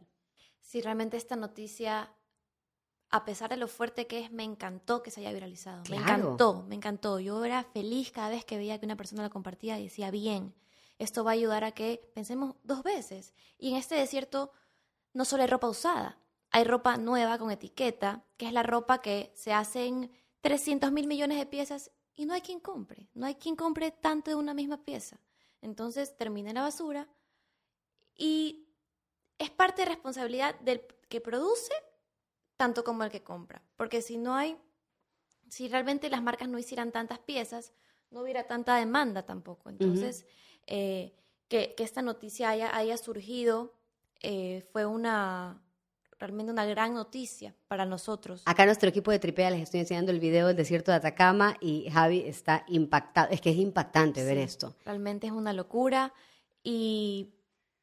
Sí, 0.59 0.81
realmente 0.81 1.17
esta 1.17 1.35
noticia, 1.35 2.13
a 3.09 3.25
pesar 3.25 3.49
de 3.49 3.57
lo 3.57 3.67
fuerte 3.67 4.05
que 4.05 4.19
es, 4.19 4.31
me 4.31 4.43
encantó 4.43 5.01
que 5.01 5.09
se 5.09 5.21
haya 5.21 5.33
viralizado. 5.33 5.81
Me 5.89 5.95
encantó, 5.95 6.65
me 6.67 6.75
encantó. 6.75 7.19
Yo 7.19 7.43
era 7.43 7.63
feliz 7.63 8.11
cada 8.11 8.29
vez 8.29 8.45
que 8.45 8.57
veía 8.57 8.77
que 8.79 8.85
una 8.85 8.95
persona 8.95 9.23
la 9.23 9.31
compartía 9.31 9.79
y 9.79 9.85
decía, 9.85 10.11
bien, 10.11 10.53
esto 10.99 11.23
va 11.23 11.31
a 11.31 11.33
ayudar 11.33 11.63
a 11.63 11.71
que 11.71 12.11
pensemos 12.13 12.57
dos 12.61 12.83
veces. 12.83 13.33
Y 13.57 13.71
en 13.71 13.77
este 13.77 13.95
desierto 13.95 14.51
no 15.13 15.25
solo 15.25 15.41
hay 15.41 15.49
ropa 15.49 15.67
usada, 15.67 16.19
hay 16.51 16.63
ropa 16.63 16.97
nueva 16.97 17.39
con 17.39 17.49
etiqueta, 17.49 18.23
que 18.37 18.45
es 18.45 18.53
la 18.53 18.61
ropa 18.61 19.01
que 19.01 19.31
se 19.33 19.51
hacen 19.51 20.11
300 20.41 20.91
mil 20.91 21.07
millones 21.07 21.39
de 21.39 21.47
piezas 21.47 21.89
y 22.17 22.25
no 22.25 22.34
hay 22.34 22.41
quien 22.41 22.60
compre, 22.60 23.08
no 23.13 23.27
hay 23.27 23.36
quien 23.36 23.56
compre 23.56 23.91
tanto 23.91 24.32
de 24.32 24.36
una 24.36 24.53
misma 24.53 24.84
pieza. 24.84 25.21
Entonces 25.62 26.17
termina 26.17 26.49
en 26.49 26.56
la 26.56 26.63
basura 26.63 27.08
y 28.15 28.67
es 29.38 29.51
parte 29.51 29.84
de 29.84 29.89
responsabilidad 29.89 30.60
del 30.60 30.82
que 31.08 31.21
produce 31.21 31.73
tanto 32.58 32.84
como 32.84 33.03
el 33.03 33.12
que 33.12 33.23
compra, 33.23 33.62
porque 33.77 34.01
si 34.01 34.17
no 34.17 34.34
hay, 34.34 34.58
si 35.47 35.69
realmente 35.69 36.10
las 36.10 36.23
marcas 36.23 36.49
no 36.49 36.58
hicieran 36.58 36.91
tantas 36.91 37.19
piezas, 37.19 37.71
no 38.10 38.21
hubiera 38.21 38.47
tanta 38.47 38.77
demanda 38.77 39.23
tampoco. 39.23 39.69
Entonces, 39.69 40.25
eh, 40.65 41.15
que, 41.47 41.75
esta 41.77 42.01
noticia 42.01 42.49
haya, 42.49 42.75
haya 42.75 42.97
surgido 42.97 43.75
eh, 44.21 44.67
fue 44.71 44.88
una 44.88 45.63
realmente 46.19 46.51
una 46.51 46.65
gran 46.65 46.93
noticia 46.93 47.56
para 47.67 47.86
nosotros. 47.86 48.43
Acá 48.45 48.65
nuestro 48.65 48.89
equipo 48.89 49.12
de 49.12 49.19
Tripea 49.19 49.51
les 49.51 49.62
estoy 49.62 49.82
enseñando 49.82 50.12
el 50.12 50.19
video 50.19 50.47
del 50.47 50.56
desierto 50.56 50.91
de 50.91 50.97
Atacama 50.97 51.56
y 51.60 51.89
Javi 51.89 52.21
está 52.21 52.63
impactado. 52.67 53.30
Es 53.32 53.41
que 53.41 53.51
es 53.51 53.58
impactante 53.58 54.23
ver 54.23 54.38
esto. 54.38 54.75
Realmente 54.86 55.27
es 55.27 55.34
una 55.34 55.53
locura 55.53 56.13
y 56.63 57.34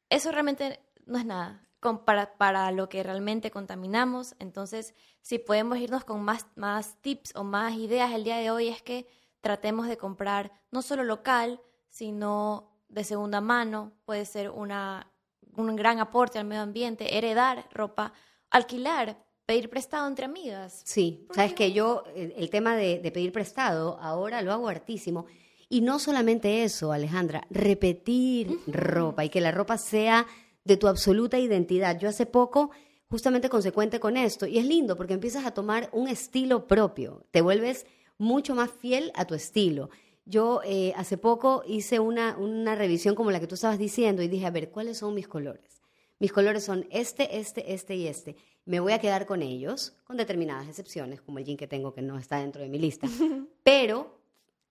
eso 0.09 0.31
realmente 0.31 0.79
no 1.05 1.17
es 1.17 1.25
nada 1.25 1.65
para, 2.03 2.37
para 2.37 2.71
lo 2.71 2.89
que 2.89 3.03
realmente 3.03 3.51
contaminamos. 3.51 4.35
Entonces, 4.39 4.95
si 5.21 5.37
podemos 5.37 5.77
irnos 5.77 6.03
con 6.03 6.21
más, 6.21 6.47
más 6.55 6.99
tips 7.01 7.35
o 7.35 7.43
más 7.43 7.73
ideas 7.73 8.11
el 8.13 8.23
día 8.23 8.37
de 8.37 8.49
hoy 8.49 8.67
es 8.69 8.81
que 8.81 9.07
tratemos 9.41 9.87
de 9.87 9.97
comprar 9.97 10.51
no 10.71 10.81
solo 10.81 11.03
local, 11.03 11.61
sino 11.89 12.71
de 12.89 13.03
segunda 13.03 13.41
mano. 13.41 13.93
Puede 14.05 14.25
ser 14.25 14.49
una, 14.49 15.11
un 15.57 15.75
gran 15.75 15.99
aporte 15.99 16.39
al 16.39 16.45
medio 16.45 16.61
ambiente, 16.61 17.17
heredar 17.17 17.67
ropa, 17.71 18.13
alquilar, 18.49 19.17
pedir 19.45 19.69
prestado 19.69 20.07
entre 20.07 20.25
amigas. 20.25 20.81
Sí, 20.85 21.27
sabes 21.33 21.53
que 21.53 21.71
yo 21.71 22.03
el, 22.15 22.49
tema 22.49 22.75
de, 22.75 22.99
de, 22.99 23.11
pedir 23.11 23.31
prestado 23.31 23.97
ahora 24.01 24.41
lo 24.41 24.51
hago 24.51 24.67
hartísimo. 24.67 25.25
Y 25.69 25.81
no 25.81 25.99
solamente 25.99 26.63
eso, 26.63 26.91
Alejandra, 26.91 27.45
repetir 27.49 28.59
ropa 28.67 29.25
y 29.25 29.29
que 29.29 29.41
la 29.41 29.51
ropa 29.51 29.77
sea 29.77 30.27
de 30.63 30.77
tu 30.77 30.87
absoluta 30.87 31.39
identidad. 31.39 31.97
Yo 31.99 32.09
hace 32.09 32.25
poco, 32.25 32.71
justamente 33.07 33.49
consecuente 33.49 33.99
con 33.99 34.17
esto, 34.17 34.45
y 34.45 34.57
es 34.57 34.65
lindo 34.65 34.97
porque 34.97 35.13
empiezas 35.13 35.45
a 35.45 35.53
tomar 35.53 35.89
un 35.93 36.07
estilo 36.07 36.67
propio, 36.67 37.25
te 37.31 37.41
vuelves 37.41 37.85
mucho 38.17 38.55
más 38.55 38.71
fiel 38.71 39.11
a 39.15 39.25
tu 39.25 39.35
estilo. 39.35 39.89
Yo 40.25 40.61
eh, 40.65 40.93
hace 40.95 41.17
poco 41.17 41.63
hice 41.67 41.99
una, 41.99 42.35
una 42.37 42.75
revisión 42.75 43.15
como 43.15 43.31
la 43.31 43.39
que 43.39 43.47
tú 43.47 43.55
estabas 43.55 43.77
diciendo 43.77 44.23
y 44.23 44.27
dije, 44.27 44.45
a 44.45 44.51
ver, 44.51 44.71
¿cuáles 44.71 44.97
son 44.97 45.13
mis 45.13 45.27
colores? 45.27 45.81
Mis 46.19 46.31
colores 46.31 46.63
son 46.63 46.87
este, 46.89 47.37
este, 47.37 47.73
este 47.73 47.95
y 47.95 48.07
este. 48.07 48.35
Me 48.65 48.79
voy 48.79 48.93
a 48.93 48.99
quedar 48.99 49.25
con 49.25 49.41
ellos, 49.41 49.93
con 50.05 50.17
determinadas 50.17 50.67
excepciones, 50.67 51.21
como 51.21 51.39
el 51.39 51.45
jean 51.45 51.57
que 51.57 51.67
tengo 51.67 51.93
que 51.93 52.01
no 52.01 52.17
está 52.17 52.37
dentro 52.37 52.61
de 52.61 52.69
mi 52.69 52.79
lista. 52.79 53.07
Pero, 53.63 54.17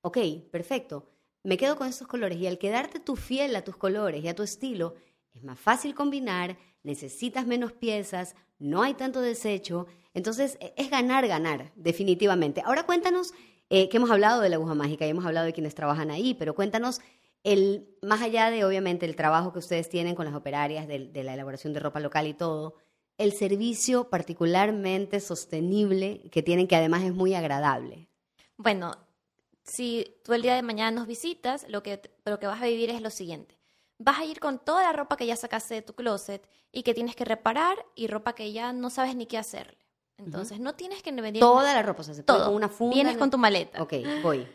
ok, 0.00 0.18
perfecto. 0.50 1.08
Me 1.44 1.56
quedo 1.56 1.76
con 1.76 1.86
estos 1.86 2.08
colores 2.08 2.38
y 2.38 2.46
al 2.46 2.58
quedarte 2.58 2.98
tú 2.98 3.14
fiel 3.14 3.54
a 3.54 3.62
tus 3.62 3.76
colores 3.76 4.24
y 4.24 4.28
a 4.28 4.34
tu 4.34 4.42
estilo, 4.42 4.94
es 5.34 5.44
más 5.44 5.58
fácil 5.58 5.94
combinar, 5.94 6.56
necesitas 6.82 7.46
menos 7.46 7.72
piezas, 7.72 8.34
no 8.58 8.82
hay 8.82 8.94
tanto 8.94 9.20
desecho, 9.20 9.86
entonces 10.14 10.56
e, 10.60 10.72
es 10.76 10.90
ganar, 10.90 11.28
ganar, 11.28 11.72
definitivamente. 11.76 12.62
Ahora 12.64 12.86
cuéntanos, 12.86 13.34
eh, 13.74 13.88
que 13.88 13.96
hemos 13.96 14.10
hablado 14.10 14.40
de 14.40 14.48
la 14.48 14.56
aguja 14.56 14.74
mágica 14.74 15.06
y 15.06 15.10
hemos 15.10 15.26
hablado 15.26 15.46
de 15.46 15.52
quienes 15.52 15.74
trabajan 15.74 16.10
ahí, 16.10 16.34
pero 16.34 16.54
cuéntanos 16.54 17.00
el, 17.42 17.88
más 18.02 18.22
allá 18.22 18.50
de 18.50 18.64
obviamente 18.64 19.04
el 19.04 19.16
trabajo 19.16 19.52
que 19.52 19.58
ustedes 19.58 19.88
tienen 19.88 20.14
con 20.14 20.26
las 20.26 20.34
operarias 20.34 20.86
de, 20.86 21.08
de 21.08 21.24
la 21.24 21.34
elaboración 21.34 21.72
de 21.72 21.80
ropa 21.80 21.98
local 22.00 22.26
y 22.26 22.34
todo, 22.34 22.76
el 23.18 23.32
servicio 23.32 24.10
particularmente 24.10 25.18
sostenible 25.20 26.22
que 26.30 26.42
tienen, 26.42 26.68
que 26.68 26.76
además 26.76 27.02
es 27.02 27.14
muy 27.14 27.34
agradable. 27.34 28.08
Bueno, 28.56 28.92
si 29.64 30.18
tú 30.24 30.34
el 30.34 30.42
día 30.42 30.54
de 30.54 30.62
mañana 30.62 30.92
nos 30.92 31.06
visitas, 31.06 31.66
lo 31.68 31.82
que, 31.82 32.00
lo 32.24 32.38
que 32.38 32.46
vas 32.46 32.62
a 32.62 32.66
vivir 32.66 32.90
es 32.90 33.02
lo 33.02 33.10
siguiente 33.10 33.58
vas 33.98 34.18
a 34.18 34.24
ir 34.24 34.40
con 34.40 34.58
toda 34.58 34.82
la 34.82 34.92
ropa 34.92 35.16
que 35.16 35.26
ya 35.26 35.36
sacaste 35.36 35.74
de 35.74 35.82
tu 35.82 35.94
closet 35.94 36.48
y 36.72 36.82
que 36.82 36.94
tienes 36.94 37.16
que 37.16 37.24
reparar 37.24 37.84
y 37.94 38.06
ropa 38.06 38.34
que 38.34 38.52
ya 38.52 38.72
no 38.72 38.90
sabes 38.90 39.16
ni 39.16 39.26
qué 39.26 39.38
hacerle. 39.38 39.83
Entonces, 40.18 40.60
no 40.60 40.74
tienes 40.74 41.02
que 41.02 41.12
venir... 41.12 41.40
Toda 41.40 41.74
la 41.74 41.82
ropa, 41.82 42.02
o 42.02 42.04
sea, 42.04 42.14
se 42.14 42.22
todo. 42.22 42.46
Con 42.46 42.54
una 42.54 42.68
funda. 42.68 42.94
Vienes 42.94 43.16
con 43.16 43.30
tu 43.30 43.38
maleta. 43.38 43.82
Ok, 43.82 43.94
voy. 44.22 44.46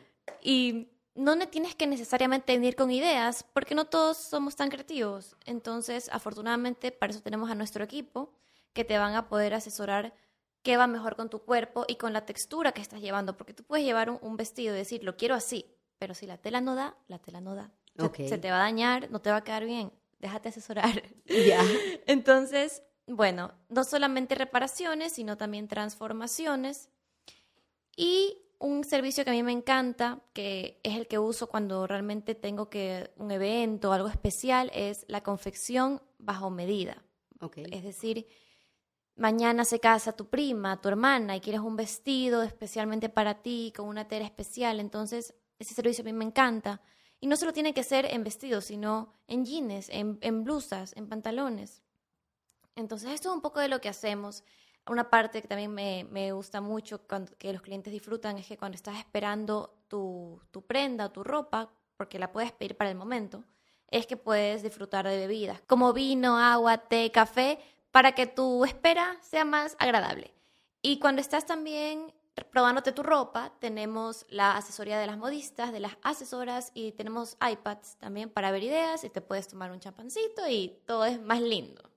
Y 0.41 0.87
no 1.15 1.37
tienes 1.47 1.75
que 1.75 1.85
necesariamente 1.85 2.53
venir 2.53 2.75
con 2.75 2.91
ideas, 2.91 3.45
porque 3.53 3.75
no 3.75 3.85
todos 3.85 4.17
somos 4.17 4.55
tan 4.55 4.69
creativos. 4.69 5.35
Entonces, 5.45 6.09
afortunadamente, 6.11 6.91
para 6.91 7.11
eso 7.11 7.21
tenemos 7.21 7.51
a 7.51 7.55
nuestro 7.55 7.83
equipo, 7.83 8.31
que 8.73 8.85
te 8.85 8.97
van 8.97 9.15
a 9.15 9.27
poder 9.27 9.53
asesorar 9.53 10.13
qué 10.61 10.77
va 10.77 10.87
mejor 10.87 11.15
con 11.15 11.29
tu 11.29 11.39
cuerpo 11.39 11.85
y 11.87 11.95
con 11.95 12.13
la 12.13 12.25
textura 12.25 12.71
que 12.71 12.81
estás 12.81 13.01
llevando, 13.01 13.35
porque 13.35 13.53
tú 13.53 13.63
puedes 13.63 13.85
llevar 13.85 14.09
un, 14.09 14.19
un 14.21 14.37
vestido 14.37 14.73
y 14.73 14.77
decir, 14.77 15.03
lo 15.03 15.17
quiero 15.17 15.35
así, 15.35 15.65
pero 15.97 16.13
si 16.13 16.25
la 16.25 16.37
tela 16.37 16.61
no 16.61 16.75
da, 16.75 16.95
la 17.07 17.19
tela 17.19 17.41
no 17.41 17.55
da. 17.55 17.71
Se, 18.15 18.37
te 18.37 18.49
va 18.49 18.57
a 18.57 18.59
dañar, 18.59 19.11
no 19.11 19.19
te 19.19 19.29
va 19.29 19.37
a 19.37 19.43
quedar 19.43 19.65
bien. 19.65 19.91
Déjate 20.19 20.49
asesorar. 20.49 21.03
Ya. 21.25 21.61
Entonces, 22.07 22.83
bueno, 23.09 23.53
no 23.69 23.83
solamente 23.83 24.35
reparaciones, 24.35 25.13
sino 25.13 25.37
también 25.37 25.67
transformaciones. 25.67 26.89
Y 27.95 28.37
un 28.59 28.83
servicio 28.83 29.23
que 29.23 29.31
a 29.31 29.33
mí 29.33 29.43
me 29.43 29.51
encanta, 29.51 30.21
que 30.33 30.79
es 30.83 30.95
el 30.95 31.07
que 31.07 31.19
uso 31.19 31.47
cuando 31.47 31.87
realmente 31.87 32.35
tengo 32.35 32.69
que 32.69 33.11
un 33.17 33.31
evento 33.31 33.89
o 33.89 33.93
algo 33.93 34.09
especial, 34.09 34.71
es 34.73 35.05
la 35.07 35.21
confección 35.21 36.01
bajo 36.17 36.49
medida. 36.49 37.03
Okay. 37.41 37.65
Es 37.71 37.83
decir, 37.83 38.27
mañana 39.15 39.65
se 39.65 39.79
casa 39.79 40.13
tu 40.13 40.27
prima, 40.27 40.81
tu 40.81 40.89
hermana, 40.89 41.35
y 41.35 41.41
quieres 41.41 41.61
un 41.61 41.75
vestido 41.75 42.43
especialmente 42.43 43.09
para 43.09 43.41
ti, 43.41 43.73
con 43.75 43.87
una 43.87 44.07
tela 44.07 44.25
especial. 44.25 44.79
Entonces, 44.79 45.33
ese 45.57 45.73
servicio 45.73 46.03
a 46.03 46.05
mí 46.05 46.13
me 46.13 46.25
encanta 46.25 46.81
y 47.21 47.27
no 47.27 47.35
solo 47.35 47.53
tiene 47.53 47.73
que 47.73 47.83
ser 47.83 48.05
en 48.05 48.23
vestidos, 48.23 48.65
sino 48.65 49.13
en 49.27 49.45
jeans, 49.45 49.89
en, 49.89 50.43
blusas, 50.43 50.95
en 50.95 51.07
pantalones. 51.07 51.81
Entonces, 52.79 53.11
esto 53.11 53.29
es 53.29 53.35
un 53.35 53.41
poco 53.41 53.59
de 53.59 53.67
lo 53.67 53.81
que 53.81 53.89
hacemos. 53.89 54.43
Una 54.87 55.09
parte 55.09 55.41
que 55.41 55.47
también 55.47 55.73
me, 55.73 56.31
gusta 56.31 56.61
mucho, 56.61 57.01
que 57.37 57.53
los 57.53 57.61
clientes 57.61 57.93
disfrutan, 57.93 58.37
es 58.37 58.47
que 58.47 58.57
cuando 58.57 58.75
estás 58.75 58.97
esperando 58.97 59.75
tu, 59.87 60.41
tu 60.51 60.63
prenda 60.63 61.05
o 61.05 61.11
tu 61.11 61.23
ropa, 61.23 61.69
porque 61.97 62.17
la 62.17 62.31
puedes 62.31 62.51
pedir 62.51 62.75
para 62.75 62.89
el 62.89 62.95
momento, 62.95 63.43
es 63.91 64.07
que 64.07 64.17
puedes 64.17 64.63
disfrutar 64.63 65.07
de 65.07 65.17
bebidas, 65.17 65.61
como 65.67 65.93
vino, 65.93 66.37
agua, 66.37 66.77
té, 66.77 67.11
café, 67.11 67.59
para 67.91 68.13
que 68.13 68.25
tu 68.25 68.65
espera 68.65 69.17
sea 69.21 69.45
más 69.45 69.75
agradable. 69.79 70.33
Y 70.81 70.99
cuando 70.99 71.21
estás 71.21 71.45
también 71.45 72.13
probándote 72.51 72.93
tu 72.93 73.03
ropa, 73.03 73.51
tenemos 73.59 74.25
la 74.29 74.55
asesoría 74.55 74.97
de 74.97 75.07
las 75.07 75.17
modistas, 75.17 75.73
de 75.73 75.81
las 75.81 75.97
asesoras 76.03 76.71
y 76.73 76.93
tenemos 76.93 77.37
iPads 77.41 77.97
también 77.97 78.29
para 78.29 78.51
ver 78.51 78.63
ideas 78.63 79.03
y 79.03 79.09
te 79.09 79.21
puedes 79.21 79.47
tomar 79.47 79.71
un 79.71 79.79
champancito 79.79 80.47
y 80.47 80.79
todo 80.85 81.05
es 81.05 81.21
más 81.21 81.41
lindo. 81.41 81.89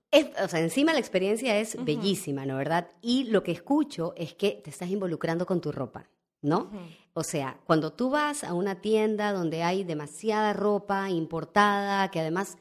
O 0.43 0.47
sea, 0.47 0.59
encima 0.59 0.93
la 0.93 0.99
experiencia 0.99 1.57
es 1.57 1.83
bellísima, 1.83 2.45
¿no? 2.45 2.57
¿Verdad? 2.57 2.89
Y 3.01 3.25
lo 3.25 3.43
que 3.43 3.51
escucho 3.51 4.13
es 4.15 4.33
que 4.33 4.61
te 4.63 4.69
estás 4.69 4.89
involucrando 4.89 5.45
con 5.45 5.61
tu 5.61 5.71
ropa, 5.71 6.09
¿no? 6.41 6.69
O 7.13 7.23
sea, 7.23 7.59
cuando 7.65 7.93
tú 7.93 8.09
vas 8.09 8.43
a 8.43 8.53
una 8.53 8.81
tienda 8.81 9.31
donde 9.33 9.63
hay 9.63 9.83
demasiada 9.83 10.53
ropa 10.53 11.09
importada, 11.09 12.09
que 12.11 12.19
además 12.19 12.57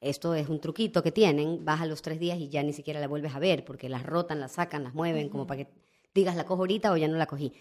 esto 0.00 0.34
es 0.34 0.48
un 0.48 0.60
truquito 0.60 1.02
que 1.02 1.12
tienen, 1.12 1.64
vas 1.64 1.80
a 1.80 1.86
los 1.86 2.02
tres 2.02 2.18
días 2.18 2.38
y 2.38 2.48
ya 2.48 2.62
ni 2.62 2.72
siquiera 2.72 3.00
la 3.00 3.08
vuelves 3.08 3.34
a 3.34 3.38
ver 3.38 3.64
porque 3.64 3.88
las 3.88 4.04
rotan, 4.04 4.40
las 4.40 4.52
sacan, 4.52 4.82
las 4.82 4.94
mueven, 4.94 5.28
como 5.28 5.46
para 5.46 5.64
que 5.64 5.70
digas 6.14 6.36
la 6.36 6.44
cojo 6.44 6.62
ahorita 6.62 6.90
o 6.92 6.96
ya 6.96 7.08
no 7.08 7.16
la 7.16 7.26
cogí. 7.26 7.52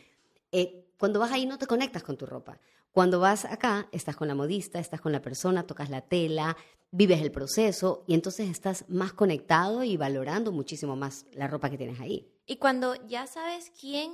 Eh, 0.51 0.85
cuando 0.97 1.19
vas 1.19 1.31
ahí 1.31 1.45
no 1.45 1.57
te 1.57 1.67
conectas 1.67 2.03
con 2.03 2.17
tu 2.17 2.25
ropa. 2.25 2.59
Cuando 2.91 3.19
vas 3.19 3.45
acá, 3.45 3.87
estás 3.91 4.15
con 4.15 4.27
la 4.27 4.35
modista, 4.35 4.79
estás 4.79 5.01
con 5.01 5.11
la 5.11 5.21
persona, 5.21 5.67
tocas 5.67 5.89
la 5.89 6.01
tela, 6.01 6.57
vives 6.91 7.21
el 7.21 7.31
proceso 7.31 8.03
y 8.07 8.13
entonces 8.13 8.49
estás 8.49 8.85
más 8.89 9.13
conectado 9.13 9.83
y 9.83 9.95
valorando 9.97 10.51
muchísimo 10.51 10.95
más 10.95 11.25
la 11.33 11.47
ropa 11.47 11.69
que 11.69 11.77
tienes 11.77 11.99
ahí. 11.99 12.31
Y 12.45 12.57
cuando 12.57 12.95
ya 13.07 13.27
sabes 13.27 13.71
quién 13.79 14.13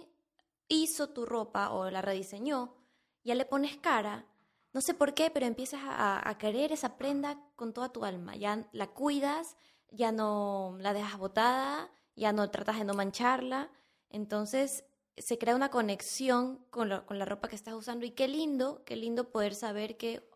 hizo 0.68 1.10
tu 1.10 1.26
ropa 1.26 1.72
o 1.72 1.90
la 1.90 2.02
rediseñó, 2.02 2.76
ya 3.24 3.36
le 3.36 3.46
pones 3.46 3.78
cara, 3.78 4.26
no 4.74 4.82
sé 4.82 4.94
por 4.94 5.14
qué, 5.14 5.32
pero 5.32 5.46
empiezas 5.46 5.80
a, 5.86 6.36
querer 6.38 6.74
esa 6.74 6.98
prenda 6.98 7.40
con 7.56 7.74
toda 7.74 7.90
tu 7.90 8.04
alma. 8.04 8.36
Ya 8.36 8.68
la 8.74 8.88
cuidas, 8.88 9.56
ya 9.90 10.12
no 10.12 10.76
la 10.80 10.94
dejas 10.94 11.18
botada, 11.18 11.90
ya 12.16 12.34
no 12.34 12.50
tratas 12.52 12.78
de 12.78 12.84
no 12.84 12.94
mancharla 12.94 13.72
entonces 14.16 14.86
se 15.18 15.38
crea 15.38 15.56
una 15.56 15.70
conexión 15.70 16.60
con, 16.70 16.90
la 16.90 17.26
ropa 17.26 17.48
que 17.48 17.56
estás 17.56 17.74
usando 17.74 18.06
y 18.06 18.12
qué 18.12 18.28
lindo, 18.28 18.84
qué 18.86 18.96
lindo 18.96 19.32
poder 19.32 19.56
saber 19.56 19.98
que 19.98 20.30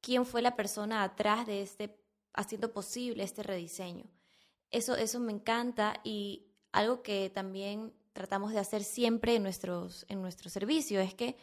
quién 0.00 0.24
fue 0.24 0.42
la 0.42 0.56
persona 0.56 1.02
atrás 1.02 1.46
de 1.46 1.62
este, 1.62 1.98
haciendo 2.32 2.72
posible 2.72 3.22
este 3.22 3.42
rediseño. 3.42 4.06
Eso, 4.70 4.96
eso 4.96 5.20
me 5.20 5.32
encanta 5.32 6.00
y 6.04 6.46
algo 6.72 7.02
que 7.02 7.30
también 7.30 7.92
tratamos 8.12 8.52
de 8.52 8.58
hacer 8.58 8.82
siempre 8.82 9.36
en, 9.36 9.42
nuestros, 9.42 10.06
en 10.08 10.22
nuestro 10.22 10.50
servicio 10.50 11.00
es 11.00 11.14
que, 11.14 11.36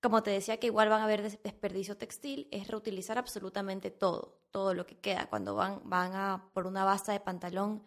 como 0.00 0.22
te 0.22 0.30
decía, 0.30 0.58
que 0.58 0.66
igual 0.66 0.88
van 0.88 1.00
a 1.00 1.04
haber 1.04 1.22
desperdicio 1.22 1.96
textil, 1.96 2.48
es 2.50 2.68
reutilizar 2.68 3.18
absolutamente 3.18 3.90
todo, 3.90 4.40
todo 4.50 4.74
lo 4.74 4.86
que 4.86 4.96
queda. 4.96 5.28
Cuando 5.28 5.54
van, 5.54 5.80
van 5.84 6.14
a 6.14 6.50
por 6.52 6.66
una 6.66 6.84
base 6.84 7.12
de 7.12 7.20
pantalón, 7.20 7.82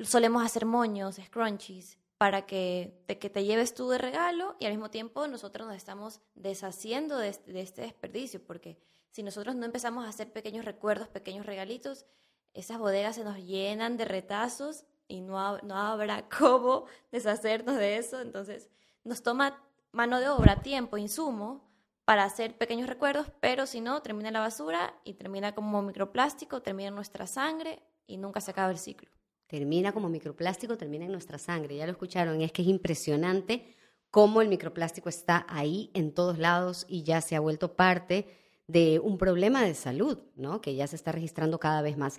solemos 0.00 0.44
hacer 0.44 0.64
moños, 0.64 1.20
scrunchies, 1.24 1.98
para 2.22 2.46
que 2.46 3.02
te, 3.06 3.18
que 3.18 3.30
te 3.30 3.42
lleves 3.42 3.74
tú 3.74 3.88
de 3.88 3.98
regalo 3.98 4.54
y 4.60 4.66
al 4.66 4.70
mismo 4.70 4.90
tiempo 4.90 5.26
nosotros 5.26 5.66
nos 5.66 5.76
estamos 5.76 6.20
deshaciendo 6.36 7.18
de 7.18 7.30
este, 7.30 7.52
de 7.52 7.62
este 7.62 7.82
desperdicio, 7.82 8.40
porque 8.40 8.78
si 9.10 9.24
nosotros 9.24 9.56
no 9.56 9.66
empezamos 9.66 10.06
a 10.06 10.10
hacer 10.10 10.32
pequeños 10.32 10.64
recuerdos, 10.64 11.08
pequeños 11.08 11.44
regalitos, 11.46 12.06
esas 12.54 12.78
bodegas 12.78 13.16
se 13.16 13.24
nos 13.24 13.38
llenan 13.38 13.96
de 13.96 14.04
retazos 14.04 14.84
y 15.08 15.20
no, 15.20 15.58
no 15.62 15.76
habrá 15.76 16.28
cómo 16.38 16.84
deshacernos 17.10 17.74
de 17.74 17.96
eso. 17.96 18.20
Entonces, 18.20 18.68
nos 19.02 19.24
toma 19.24 19.60
mano 19.90 20.20
de 20.20 20.28
obra, 20.28 20.62
tiempo, 20.62 20.98
insumo 20.98 21.68
para 22.04 22.22
hacer 22.22 22.56
pequeños 22.56 22.88
recuerdos, 22.88 23.32
pero 23.40 23.66
si 23.66 23.80
no, 23.80 24.00
termina 24.00 24.30
la 24.30 24.38
basura 24.38 24.94
y 25.02 25.14
termina 25.14 25.56
como 25.56 25.82
microplástico, 25.82 26.62
termina 26.62 26.92
nuestra 26.92 27.26
sangre 27.26 27.82
y 28.06 28.16
nunca 28.16 28.40
se 28.40 28.52
acaba 28.52 28.70
el 28.70 28.78
ciclo. 28.78 29.10
Termina 29.52 29.92
como 29.92 30.08
microplástico, 30.08 30.78
termina 30.78 31.04
en 31.04 31.12
nuestra 31.12 31.36
sangre. 31.36 31.76
Ya 31.76 31.84
lo 31.84 31.92
escucharon, 31.92 32.40
es 32.40 32.52
que 32.52 32.62
es 32.62 32.68
impresionante 32.68 33.66
cómo 34.10 34.40
el 34.40 34.48
microplástico 34.48 35.10
está 35.10 35.44
ahí 35.46 35.90
en 35.92 36.14
todos 36.14 36.38
lados 36.38 36.86
y 36.88 37.02
ya 37.02 37.20
se 37.20 37.36
ha 37.36 37.40
vuelto 37.40 37.76
parte 37.76 38.28
de 38.66 38.98
un 38.98 39.18
problema 39.18 39.62
de 39.62 39.74
salud, 39.74 40.16
¿no? 40.36 40.62
Que 40.62 40.74
ya 40.74 40.86
se 40.86 40.96
está 40.96 41.12
registrando 41.12 41.60
cada 41.60 41.82
vez 41.82 41.98
más. 41.98 42.18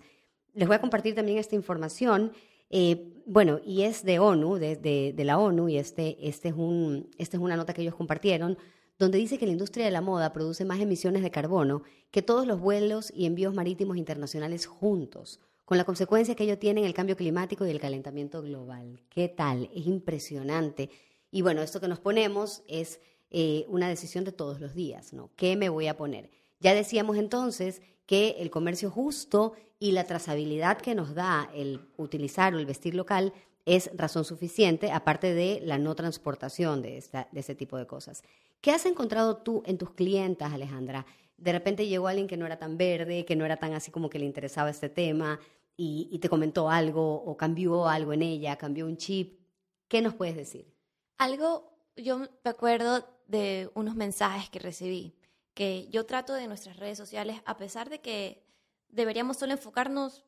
Les 0.54 0.68
voy 0.68 0.76
a 0.76 0.82
compartir 0.82 1.16
también 1.16 1.40
esta 1.40 1.56
información. 1.56 2.34
Eh, 2.70 3.24
bueno, 3.26 3.60
y 3.66 3.82
es 3.82 4.04
de 4.06 4.20
ONU, 4.20 4.58
de, 4.60 4.76
de, 4.76 5.24
la 5.26 5.40
ONU, 5.40 5.70
y 5.70 5.78
este, 5.80 6.16
este, 6.30 6.50
es 6.50 6.56
un, 6.56 7.10
este 7.18 7.38
es 7.38 7.42
una 7.42 7.58
nota 7.58 7.74
que 7.74 7.82
ellos 7.82 7.96
compartieron, 7.96 8.60
donde 9.00 9.18
dice 9.18 9.40
que 9.40 9.48
la 9.48 9.54
industria 9.54 9.86
de 9.86 9.92
la 9.92 10.02
moda 10.02 10.34
produce 10.34 10.66
más 10.66 10.80
emisiones 10.80 11.24
de 11.24 11.32
carbono 11.32 11.82
que 12.12 12.22
todos 12.22 12.46
los 12.46 12.60
vuelos 12.60 13.12
y 13.12 13.26
envíos 13.26 13.56
marítimos 13.56 13.98
internacionales 13.98 14.68
juntos, 14.68 15.40
con 15.74 15.80
la 15.80 15.86
consecuencia 15.86 16.36
que 16.36 16.44
ello 16.44 16.60
tiene 16.60 16.82
en 16.82 16.86
el 16.86 16.94
cambio 16.94 17.18
climático 17.18 17.66
y 17.66 17.72
el 17.72 17.80
calentamiento 17.80 18.44
global. 18.44 19.02
¿Qué 19.10 19.28
tal? 19.28 19.72
Es 19.74 19.88
impresionante. 19.88 20.92
Y 21.32 21.42
bueno, 21.42 21.64
esto 21.64 21.82
que 21.82 21.88
nos 21.88 22.00
ponemos 22.00 22.62
es 22.68 23.00
eh, 23.32 23.66
una 23.70 23.90
decisión 23.90 24.24
de 24.24 24.32
todos 24.32 24.62
los 24.62 24.76
días, 24.76 25.14
¿no? 25.14 25.32
¿Qué 25.36 25.56
me 25.56 25.70
voy 25.70 25.88
a 25.88 25.98
poner? 25.98 26.30
Ya 26.60 26.76
decíamos 26.76 27.18
entonces 27.18 27.82
que 28.06 28.36
el 28.38 28.52
comercio 28.52 28.92
justo 28.92 29.54
y 29.80 29.94
la 29.94 30.04
trazabilidad 30.04 30.78
que 30.78 30.94
nos 30.94 31.16
da 31.16 31.50
el 31.56 31.82
utilizar 31.98 32.54
o 32.54 32.60
el 32.60 32.68
vestir 32.68 32.94
local 32.94 33.34
es 33.66 33.90
razón 33.96 34.26
suficiente, 34.26 34.92
aparte 34.92 35.34
de 35.34 35.60
la 35.64 35.80
no 35.80 35.96
transportación 35.96 36.84
de, 36.84 36.98
esta, 36.98 37.30
de 37.32 37.40
ese 37.40 37.56
tipo 37.56 37.78
de 37.78 37.88
cosas. 37.88 38.22
¿Qué 38.62 38.70
has 38.70 38.86
encontrado 38.86 39.38
tú 39.38 39.64
en 39.66 39.80
tus 39.80 39.90
clientas, 39.90 40.54
Alejandra? 40.54 41.08
De 41.36 41.52
repente 41.52 41.88
llegó 41.88 42.08
alguien 42.08 42.28
que 42.28 42.38
no 42.38 42.46
era 42.46 42.60
tan 42.60 42.78
verde, 42.78 43.26
que 43.26 43.36
no 43.36 43.44
era 43.44 43.58
tan 43.58 43.74
así 43.74 43.90
como 43.90 44.08
que 44.12 44.20
le 44.20 44.26
interesaba 44.26 44.70
este 44.70 44.88
tema 44.88 45.40
y, 45.76 46.20
te 46.20 46.30
comentó 46.30 46.70
algo 46.70 47.16
o 47.24 47.36
cambió 47.36 47.88
algo 47.88 48.14
en 48.14 48.22
ella, 48.22 48.58
cambió 48.58 48.86
un 48.86 48.98
chip. 48.98 49.40
¿Qué 49.88 50.02
nos 50.02 50.14
puedes 50.14 50.36
decir? 50.36 50.74
Algo, 51.18 51.76
yo 51.96 52.20
me 52.20 52.30
acuerdo 52.44 53.08
de 53.28 53.72
unos 53.74 53.96
mensajes 53.96 54.50
que 54.50 54.60
recibí, 54.60 55.16
que 55.54 55.88
yo 55.90 56.06
trato 56.06 56.34
de 56.34 56.48
nuestras 56.48 56.78
redes 56.78 56.98
sociales, 56.98 57.42
a 57.46 57.58
pesar 57.58 57.90
de 57.90 58.02
que 58.02 58.46
deberíamos 58.90 59.38
solo 59.38 59.54
enfocarnos 59.54 60.26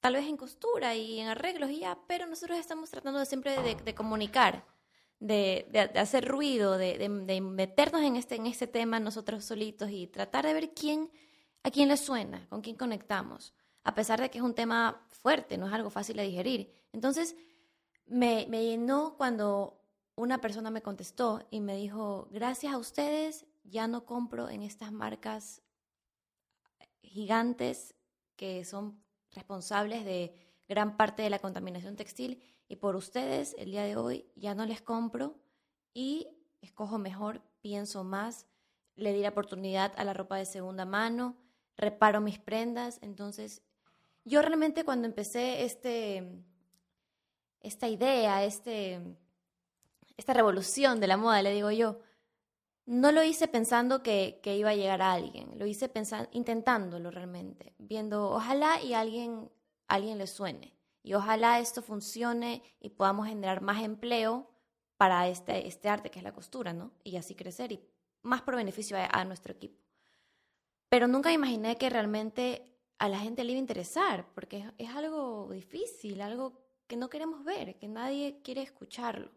tal 0.00 0.14
vez 0.14 0.26
en 0.26 0.36
costura 0.36 0.94
y 0.94 1.18
en 1.18 1.28
arreglos 1.28 1.70
y 1.70 1.80
ya, 1.80 1.98
pero 2.06 2.26
nosotros 2.26 2.58
estamos 2.58 2.90
tratando 2.90 3.24
siempre 3.24 3.56
de, 3.60 3.94
comunicar, 3.94 4.64
de, 5.18 5.90
hacer 5.96 6.26
ruido, 6.26 6.78
de, 6.78 7.08
meternos 7.40 8.02
en 8.02 8.16
este, 8.16 8.36
en 8.36 8.46
este 8.46 8.68
tema 8.68 9.00
nosotros 9.00 9.44
solitos 9.44 9.90
y 9.90 10.06
tratar 10.06 10.46
de 10.46 10.54
ver 10.54 10.70
quién, 10.72 11.10
a 11.64 11.70
quién 11.70 11.88
le 11.88 11.96
suena, 11.96 12.46
con 12.48 12.60
quién 12.60 12.76
conectamos, 12.76 13.54
a 13.88 13.94
pesar 13.94 14.20
de 14.20 14.30
que 14.30 14.36
es 14.36 14.44
un 14.44 14.54
tema 14.54 15.02
fuerte, 15.08 15.56
no 15.56 15.66
es 15.66 15.72
algo 15.72 15.88
fácil 15.88 16.18
de 16.18 16.24
digerir. 16.24 16.70
Entonces, 16.92 17.34
me, 18.04 18.44
llenó 18.44 19.16
cuando 19.16 19.80
una 20.14 20.42
persona 20.42 20.70
me 20.70 20.82
contestó 20.82 21.46
y 21.50 21.60
me 21.60 21.74
dijo, 21.74 22.28
gracias 22.30 22.74
a 22.74 22.76
ustedes, 22.76 23.46
ya 23.64 23.88
no 23.88 24.04
compro 24.04 24.50
en 24.50 24.60
estas 24.60 24.92
marcas 24.92 25.62
gigantes 27.00 27.94
que 28.36 28.62
son 28.66 29.02
responsables 29.30 30.04
de 30.04 30.34
gran 30.68 30.98
parte 30.98 31.22
de 31.22 31.30
la 31.30 31.38
contaminación 31.38 31.96
textil 31.96 32.42
y 32.68 32.76
por 32.76 32.94
ustedes 32.94 33.56
el 33.56 33.70
día 33.70 33.84
de 33.84 33.96
hoy 33.96 34.26
ya 34.36 34.54
no 34.54 34.66
les 34.66 34.82
compro 34.82 35.38
y 35.94 36.28
escojo 36.60 36.98
mejor, 36.98 37.40
pienso 37.62 38.04
más, 38.04 38.44
le 38.96 39.14
di 39.14 39.22
la 39.22 39.30
oportunidad 39.30 39.94
a 39.96 40.04
la 40.04 40.12
ropa 40.12 40.36
de 40.36 40.44
segunda 40.44 40.84
mano, 40.84 41.38
reparo 41.78 42.20
mis 42.20 42.38
prendas, 42.38 42.98
entonces 43.00 43.62
yo 44.28 44.42
realmente 44.42 44.84
cuando 44.84 45.06
empecé 45.06 45.64
este 45.64 46.44
esta 47.60 47.88
idea, 47.88 48.44
este 48.44 49.00
esta 50.16 50.32
revolución 50.34 51.00
de 51.00 51.06
la 51.06 51.16
moda, 51.16 51.42
le 51.42 51.52
digo 51.52 51.70
yo, 51.70 52.00
no 52.88 53.12
lo 53.12 53.22
hice 53.22 53.48
pensando 53.48 54.02
que, 54.02 54.40
iba 54.44 54.70
a 54.70 54.74
llegar 54.74 55.02
a 55.02 55.12
alguien, 55.12 55.58
lo 55.58 55.66
hice 55.66 55.88
pensando, 55.88 56.28
intentándolo 56.32 57.10
realmente, 57.10 57.74
viendo, 57.78 58.30
ojalá 58.30 58.82
y 58.82 58.94
alguien, 58.94 59.50
alguien 59.86 60.16
le 60.18 60.26
suene, 60.26 60.74
y 61.02 61.14
ojalá 61.14 61.60
esto 61.60 61.82
funcione 61.82 62.62
y 62.80 62.88
podamos 62.88 63.28
generar 63.28 63.60
más 63.60 63.82
empleo 63.82 64.50
para 64.96 65.28
este, 65.28 65.68
este 65.68 65.88
arte 65.88 66.10
que 66.10 66.18
es 66.18 66.24
la 66.24 66.32
costura, 66.32 66.72
¿no? 66.72 66.92
Y 67.04 67.16
así 67.16 67.34
crecer 67.34 67.72
y 67.72 67.80
más 68.22 68.42
por 68.42 68.56
beneficio 68.56 68.96
a, 68.98 69.24
nuestro 69.24 69.52
equipo. 69.52 69.78
Pero 70.88 71.06
nunca 71.06 71.30
imaginé 71.30 71.76
que 71.76 71.90
realmente 71.90 72.77
a 72.98 73.08
la 73.08 73.18
gente 73.18 73.44
le 73.44 73.52
iba 73.52 73.58
a 73.58 73.60
interesar, 73.60 74.26
porque 74.34 74.70
es, 74.76 74.90
algo 74.90 75.48
difícil, 75.52 76.20
algo 76.20 76.60
que 76.86 76.96
no 76.96 77.08
queremos 77.08 77.44
ver, 77.44 77.78
que 77.78 77.88
nadie 77.88 78.40
quiere 78.42 78.62
escucharlo. 78.62 79.30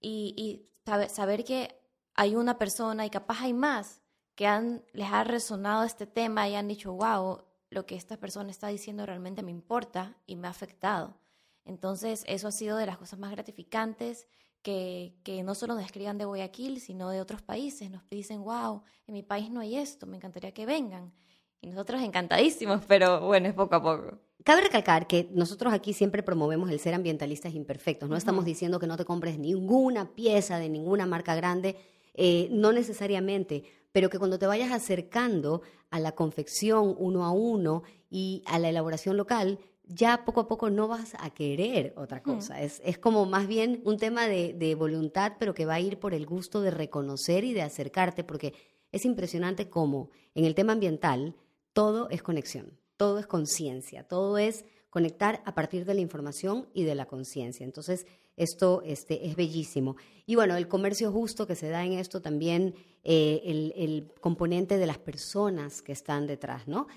Y, 0.00 0.34
y 0.36 1.08
saber 1.08 1.44
que 1.44 1.78
hay 2.14 2.34
una 2.34 2.58
persona 2.58 3.04
y 3.04 3.10
capaz 3.10 3.42
hay 3.42 3.52
más 3.52 4.00
que 4.34 4.46
han, 4.46 4.84
les 4.92 5.10
ha 5.10 5.24
resonado 5.24 5.84
este 5.84 6.06
tema 6.06 6.48
y 6.48 6.54
han 6.54 6.68
dicho, 6.68 6.92
wow, 6.92 7.42
lo 7.70 7.84
que 7.84 7.96
esta 7.96 8.16
persona 8.16 8.50
está 8.50 8.68
diciendo 8.68 9.04
realmente 9.04 9.42
me 9.42 9.50
importa 9.50 10.16
y 10.26 10.36
me 10.36 10.46
ha 10.46 10.50
afectado. 10.50 11.18
Entonces, 11.64 12.24
eso 12.26 12.48
ha 12.48 12.52
sido 12.52 12.78
de 12.78 12.86
las 12.86 12.96
cosas 12.96 13.18
más 13.18 13.30
gratificantes 13.30 14.26
que, 14.62 15.14
que, 15.22 15.42
no 15.42 15.54
solo 15.54 15.74
nos 15.74 15.84
escriban 15.84 16.16
de 16.16 16.24
Guayaquil, 16.24 16.80
sino 16.80 17.10
de 17.10 17.20
otros 17.20 17.42
países. 17.42 17.90
Nos 17.90 18.08
dicen, 18.08 18.42
wow, 18.42 18.82
en 19.06 19.14
mi 19.14 19.22
país 19.22 19.50
no 19.50 19.60
hay 19.60 19.76
esto, 19.76 20.06
me 20.06 20.16
encantaría 20.16 20.54
que 20.54 20.64
vengan. 20.64 21.12
Y 21.60 21.68
nosotros 21.68 22.02
encantadísimos, 22.02 22.82
pero 22.86 23.20
bueno, 23.26 23.48
es 23.48 23.54
poco 23.54 23.74
a 23.74 23.82
poco. 23.82 24.18
Cabe 24.44 24.62
recalcar 24.62 25.06
que 25.06 25.28
nosotros 25.32 25.72
aquí 25.72 25.92
siempre 25.92 26.22
promovemos 26.22 26.70
el 26.70 26.78
ser 26.78 26.94
ambientalistas 26.94 27.54
imperfectos. 27.54 28.08
No 28.08 28.16
estamos 28.16 28.44
diciendo 28.44 28.78
que 28.78 28.86
no 28.86 28.96
te 28.96 29.04
compres 29.04 29.38
ninguna 29.38 30.14
pieza 30.14 30.58
de 30.58 30.68
ninguna 30.68 31.06
marca 31.06 31.34
grande 31.34 31.76
eh, 32.20 32.48
no 32.50 32.72
necesariamente, 32.72 33.62
pero 33.92 34.10
que 34.10 34.18
cuando 34.18 34.40
te 34.40 34.46
vayas 34.48 34.72
acercando 34.72 35.62
a 35.90 36.00
la 36.00 36.16
confección 36.16 36.96
uno 36.98 37.24
a 37.24 37.30
uno 37.30 37.84
y 38.10 38.42
a 38.46 38.58
la 38.58 38.68
elaboración 38.68 39.16
local, 39.16 39.60
ya 39.84 40.24
poco 40.24 40.40
a 40.40 40.48
poco 40.48 40.68
no 40.68 40.88
vas 40.88 41.14
a 41.20 41.30
querer 41.30 41.94
otra 41.96 42.20
cosa. 42.22 42.60
es, 42.60 42.80
como 42.98 43.24
más 43.24 43.46
bien 43.46 43.82
un 43.84 43.98
tema 43.98 44.26
de, 44.26 44.52
de, 44.52 44.74
voluntad, 44.74 45.34
pero 45.38 45.54
que 45.54 45.64
va 45.64 45.74
a 45.74 45.80
ir 45.80 46.00
por 46.00 46.12
el 46.12 46.26
gusto 46.26 46.60
de 46.60 46.72
reconocer 46.72 47.44
y 47.44 47.52
de 47.52 47.62
acercarte, 47.62 48.24
porque 48.24 48.52
es 48.90 49.04
impresionante 49.04 49.70
cómo 49.70 50.10
en 50.34 50.44
el 50.44 50.56
tema 50.56 50.72
ambiental 50.72 51.36
todo 51.78 52.10
es 52.10 52.24
conexión, 52.24 52.76
todo 52.96 53.20
es 53.20 53.28
conciencia, 53.28 54.02
todo 54.02 54.36
es 54.36 54.64
conectar 54.90 55.44
a 55.46 55.54
partir 55.54 55.84
de 55.84 55.94
la 55.94 56.00
información 56.00 56.66
y 56.74 56.82
de 56.82 56.96
la 56.96 57.06
conciencia. 57.06 57.62
Entonces, 57.62 58.04
esto 58.36 58.82
este, 58.84 59.28
es 59.28 59.36
bellísimo. 59.36 59.94
Y 60.26 60.34
bueno, 60.34 60.56
el 60.56 60.66
comercio 60.66 61.12
justo 61.12 61.46
que 61.46 61.54
se 61.54 61.68
da 61.68 61.84
en 61.84 61.92
esto 61.92 62.20
también, 62.20 62.74
eh, 63.04 63.42
el, 63.76 64.12
componente 64.20 64.76
de 64.76 64.86
las 64.88 64.98
personas 64.98 65.80
que 65.80 65.92
están 65.92 66.26
detrás, 66.26 66.66
¿no? 66.66 66.88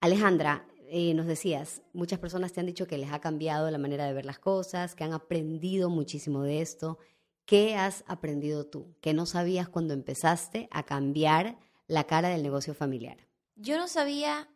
Alejandra, 0.00 0.66
eh, 0.88 1.12
nos 1.12 1.26
decías, 1.26 1.82
muchas 1.92 2.18
personas 2.18 2.54
te 2.54 2.60
han 2.60 2.66
dicho 2.66 2.86
que 2.86 2.96
les 2.96 3.12
ha 3.12 3.20
cambiado 3.20 3.70
la 3.70 3.76
manera 3.76 4.06
de 4.06 4.14
ver 4.14 4.24
las 4.24 4.38
cosas, 4.38 4.94
que 4.94 5.04
han 5.04 5.12
aprendido 5.12 5.90
muchísimo 5.90 6.42
de 6.42 6.62
esto. 6.62 6.96
¿Qué 7.44 7.74
has 7.74 8.02
aprendido 8.06 8.64
tú? 8.64 8.94
que 9.02 9.12
no 9.12 9.26
sabías 9.26 9.68
cuando 9.68 9.92
empezaste 9.92 10.68
a 10.70 10.84
cambiar 10.84 11.58
la 11.86 12.04
cara 12.04 12.30
del 12.30 12.42
negocio 12.42 12.72
familiar? 12.72 13.18
Yo 13.56 13.76
no 13.76 13.88
sabía 13.88 14.48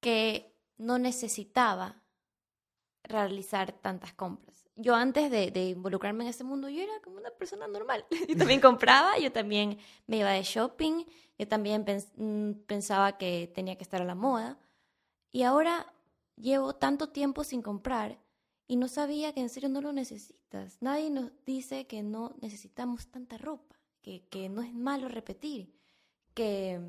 que 0.00 0.54
no 0.76 0.98
necesitaba 0.98 2.02
realizar 3.02 3.72
tantas 3.72 4.12
compras 4.12 4.60
yo 4.80 4.94
antes 4.94 5.30
de, 5.30 5.68
involucrarme 5.68 6.24
en 6.24 6.30
ese 6.30 6.42
mundo, 6.42 6.68
yo 6.68 6.82
era 6.82 6.92
como 7.02 7.18
una 7.18 7.30
persona 7.30 7.68
normal. 7.68 8.04
Yo 8.28 8.36
también 8.36 8.60
compraba, 8.68 9.18
yo 9.18 9.30
también 9.30 9.78
me 10.06 10.18
iba 10.18 10.30
de 10.30 10.42
shopping, 10.42 11.04
yo 11.38 11.48
también 11.48 11.84
mm, 12.16 12.52
pensaba 12.66 13.18
que 13.18 13.50
tenía 13.54 13.76
que 13.76 13.84
estar 13.84 14.00
a 14.00 14.06
la 14.06 14.14
moda. 14.14 14.58
Y 15.30 15.42
ahora 15.42 15.92
llevo 16.36 16.74
tanto 16.74 17.10
tiempo 17.10 17.44
sin 17.44 17.60
comprar 17.62 18.18
y 18.66 18.76
no 18.76 18.88
sabía 18.88 19.32
que 19.34 19.40
en 19.40 19.50
serio 19.50 19.68
no 19.68 19.80
lo 19.82 19.92
necesitas. 19.92 20.78
Nadie 20.80 21.10
nos 21.10 21.30
dice 21.44 21.86
que 21.86 22.02
no 22.02 22.34
necesitamos 22.40 23.08
tanta 23.08 23.36
ropa, 23.36 23.76
que, 24.00 24.26
que 24.30 24.48
no 24.48 24.62
es 24.62 24.72
malo 24.72 25.08
repetir, 25.08 25.74
que, 26.34 26.80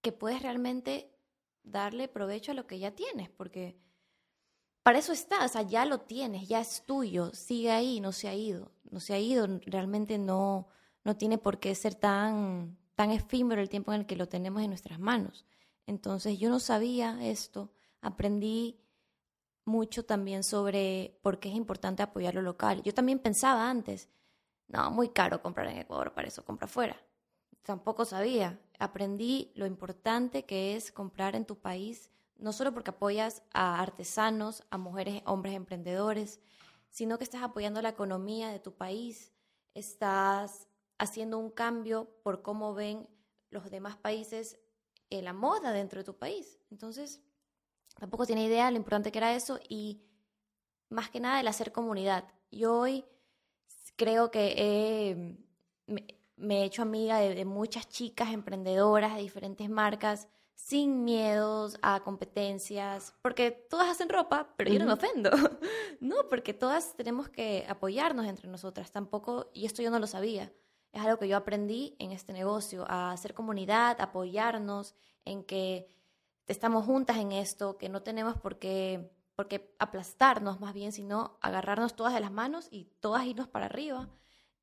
que 0.00 0.12
puedes 0.12 0.42
realmente 0.42 1.14
darle 1.62 2.08
provecho 2.08 2.52
a 2.52 2.54
lo 2.54 2.66
que 2.66 2.78
ya 2.78 2.92
tienes, 2.92 3.28
porque 3.30 3.78
para 4.82 4.98
eso 4.98 5.12
está, 5.12 5.44
o 5.44 5.48
sea, 5.48 5.62
ya 5.62 5.84
lo 5.84 6.00
tienes, 6.00 6.48
ya 6.48 6.60
es 6.60 6.84
tuyo, 6.86 7.32
sigue 7.34 7.70
ahí, 7.70 8.00
no 8.00 8.12
se 8.12 8.28
ha 8.28 8.34
ido, 8.34 8.72
no 8.90 9.00
se 9.00 9.14
ha 9.14 9.18
ido, 9.18 9.46
realmente 9.66 10.18
no, 10.18 10.68
no 11.04 11.16
tiene 11.16 11.38
por 11.38 11.60
qué 11.60 11.74
ser 11.74 11.94
tan, 11.94 12.78
tan 12.94 13.10
efímero 13.10 13.60
el 13.60 13.68
tiempo 13.68 13.92
en 13.92 14.00
el 14.00 14.06
que 14.06 14.16
lo 14.16 14.28
tenemos 14.28 14.62
en 14.62 14.70
nuestras 14.70 14.98
manos. 14.98 15.46
Entonces 15.86 16.38
yo 16.38 16.48
no 16.48 16.60
sabía 16.60 17.18
esto, 17.22 17.72
aprendí 18.00 18.80
mucho 19.64 20.04
también 20.04 20.42
sobre 20.42 21.18
por 21.22 21.38
qué 21.38 21.50
es 21.50 21.54
importante 21.54 22.02
apoyar 22.02 22.34
lo 22.34 22.42
local. 22.42 22.82
Yo 22.82 22.94
también 22.94 23.18
pensaba 23.18 23.68
antes, 23.68 24.08
no, 24.68 24.90
muy 24.90 25.10
caro 25.10 25.42
comprar 25.42 25.66
en 25.68 25.78
Ecuador, 25.78 26.12
para 26.14 26.28
eso 26.28 26.44
compra 26.44 26.66
fuera. 26.66 26.96
Tampoco 27.62 28.04
sabía. 28.04 28.58
Aprendí 28.80 29.52
lo 29.54 29.66
importante 29.66 30.46
que 30.46 30.74
es 30.74 30.90
comprar 30.90 31.36
en 31.36 31.44
tu 31.44 31.58
país, 31.58 32.10
no 32.38 32.54
solo 32.54 32.72
porque 32.72 32.90
apoyas 32.90 33.42
a 33.52 33.78
artesanos, 33.78 34.64
a 34.70 34.78
mujeres, 34.78 35.22
hombres 35.26 35.54
emprendedores, 35.54 36.40
sino 36.88 37.18
que 37.18 37.24
estás 37.24 37.42
apoyando 37.42 37.82
la 37.82 37.90
economía 37.90 38.48
de 38.48 38.58
tu 38.58 38.74
país, 38.74 39.34
estás 39.74 40.66
haciendo 40.96 41.38
un 41.38 41.50
cambio 41.50 42.08
por 42.22 42.40
cómo 42.40 42.72
ven 42.72 43.06
los 43.50 43.70
demás 43.70 43.98
países 43.98 44.58
en 45.10 45.26
la 45.26 45.34
moda 45.34 45.72
dentro 45.72 46.00
de 46.00 46.04
tu 46.04 46.16
país. 46.16 46.58
Entonces, 46.70 47.20
tampoco 47.98 48.24
tiene 48.24 48.46
idea 48.46 48.70
lo 48.70 48.78
importante 48.78 49.12
que 49.12 49.18
era 49.18 49.34
eso 49.34 49.60
y 49.68 50.00
más 50.88 51.10
que 51.10 51.20
nada 51.20 51.40
el 51.40 51.48
hacer 51.48 51.70
comunidad. 51.70 52.24
Yo 52.50 52.78
hoy 52.78 53.04
creo 53.96 54.30
que 54.30 55.36
me, 55.86 56.19
he 56.48 56.64
hecho 56.64 56.82
amiga 56.82 57.18
de, 57.18 57.44
muchas 57.44 57.88
chicas 57.88 58.32
emprendedoras 58.32 59.14
de 59.14 59.22
diferentes 59.22 59.68
marcas 59.68 60.28
sin 60.54 61.04
miedos 61.04 61.78
a 61.82 62.00
competencias, 62.00 63.14
porque 63.22 63.50
todas 63.50 63.88
hacen 63.88 64.08
ropa, 64.08 64.54
pero 64.56 64.70
yo 64.70 64.78
no 64.78 64.86
me 64.86 64.92
ofendo. 64.92 65.30
no, 66.00 66.28
porque 66.28 66.52
todas 66.52 66.94
tenemos 66.96 67.28
que 67.28 67.64
apoyarnos 67.68 68.26
entre 68.26 68.48
nosotras. 68.48 68.92
Tampoco, 68.92 69.50
y 69.54 69.66
esto 69.66 69.82
yo 69.82 69.90
no 69.90 69.98
lo 69.98 70.06
sabía, 70.06 70.52
es 70.92 71.02
algo 71.02 71.18
que 71.18 71.28
yo 71.28 71.36
aprendí 71.36 71.96
en 71.98 72.12
este 72.12 72.32
negocio, 72.32 72.84
a 72.88 73.12
hacer 73.12 73.32
comunidad, 73.34 74.00
apoyarnos, 74.00 74.94
en 75.24 75.44
que 75.44 75.86
estamos 76.46 76.84
juntas 76.84 77.18
en 77.18 77.32
esto, 77.32 77.78
que 77.78 77.88
no 77.88 78.02
tenemos 78.02 78.36
por 78.36 78.58
qué, 78.58 79.12
por 79.36 79.48
qué 79.48 79.74
aplastarnos 79.78 80.60
más 80.60 80.74
bien, 80.74 80.92
sino 80.92 81.38
agarrarnos 81.40 81.94
todas 81.94 82.14
de 82.14 82.20
las 82.20 82.32
manos 82.32 82.68
y 82.70 82.84
todas 83.00 83.24
irnos 83.24 83.48
para 83.48 83.66
arriba. 83.66 84.08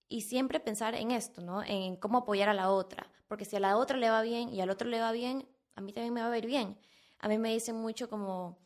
Y 0.09 0.21
siempre 0.21 0.59
pensar 0.59 0.95
en 0.95 1.11
esto, 1.11 1.41
¿no? 1.41 1.63
En 1.63 1.97
cómo 1.97 2.19
apoyar 2.19 2.49
a 2.49 2.53
la 2.53 2.71
otra. 2.71 3.11
Porque 3.27 3.45
si 3.45 3.55
a 3.55 3.59
la 3.59 3.77
otra 3.77 3.97
le 3.97 4.09
va 4.09 4.21
bien 4.21 4.53
y 4.53 4.61
al 4.61 4.69
otro 4.69 4.87
le 4.87 4.99
va 4.99 5.11
bien, 5.11 5.47
a 5.75 5.81
mí 5.81 5.91
también 5.91 6.13
me 6.13 6.21
va 6.21 6.31
a 6.31 6.37
ir 6.37 6.45
bien. 6.45 6.77
A 7.19 7.27
mí 7.27 7.37
me 7.37 7.53
dicen 7.53 7.75
mucho 7.75 8.09
como 8.09 8.57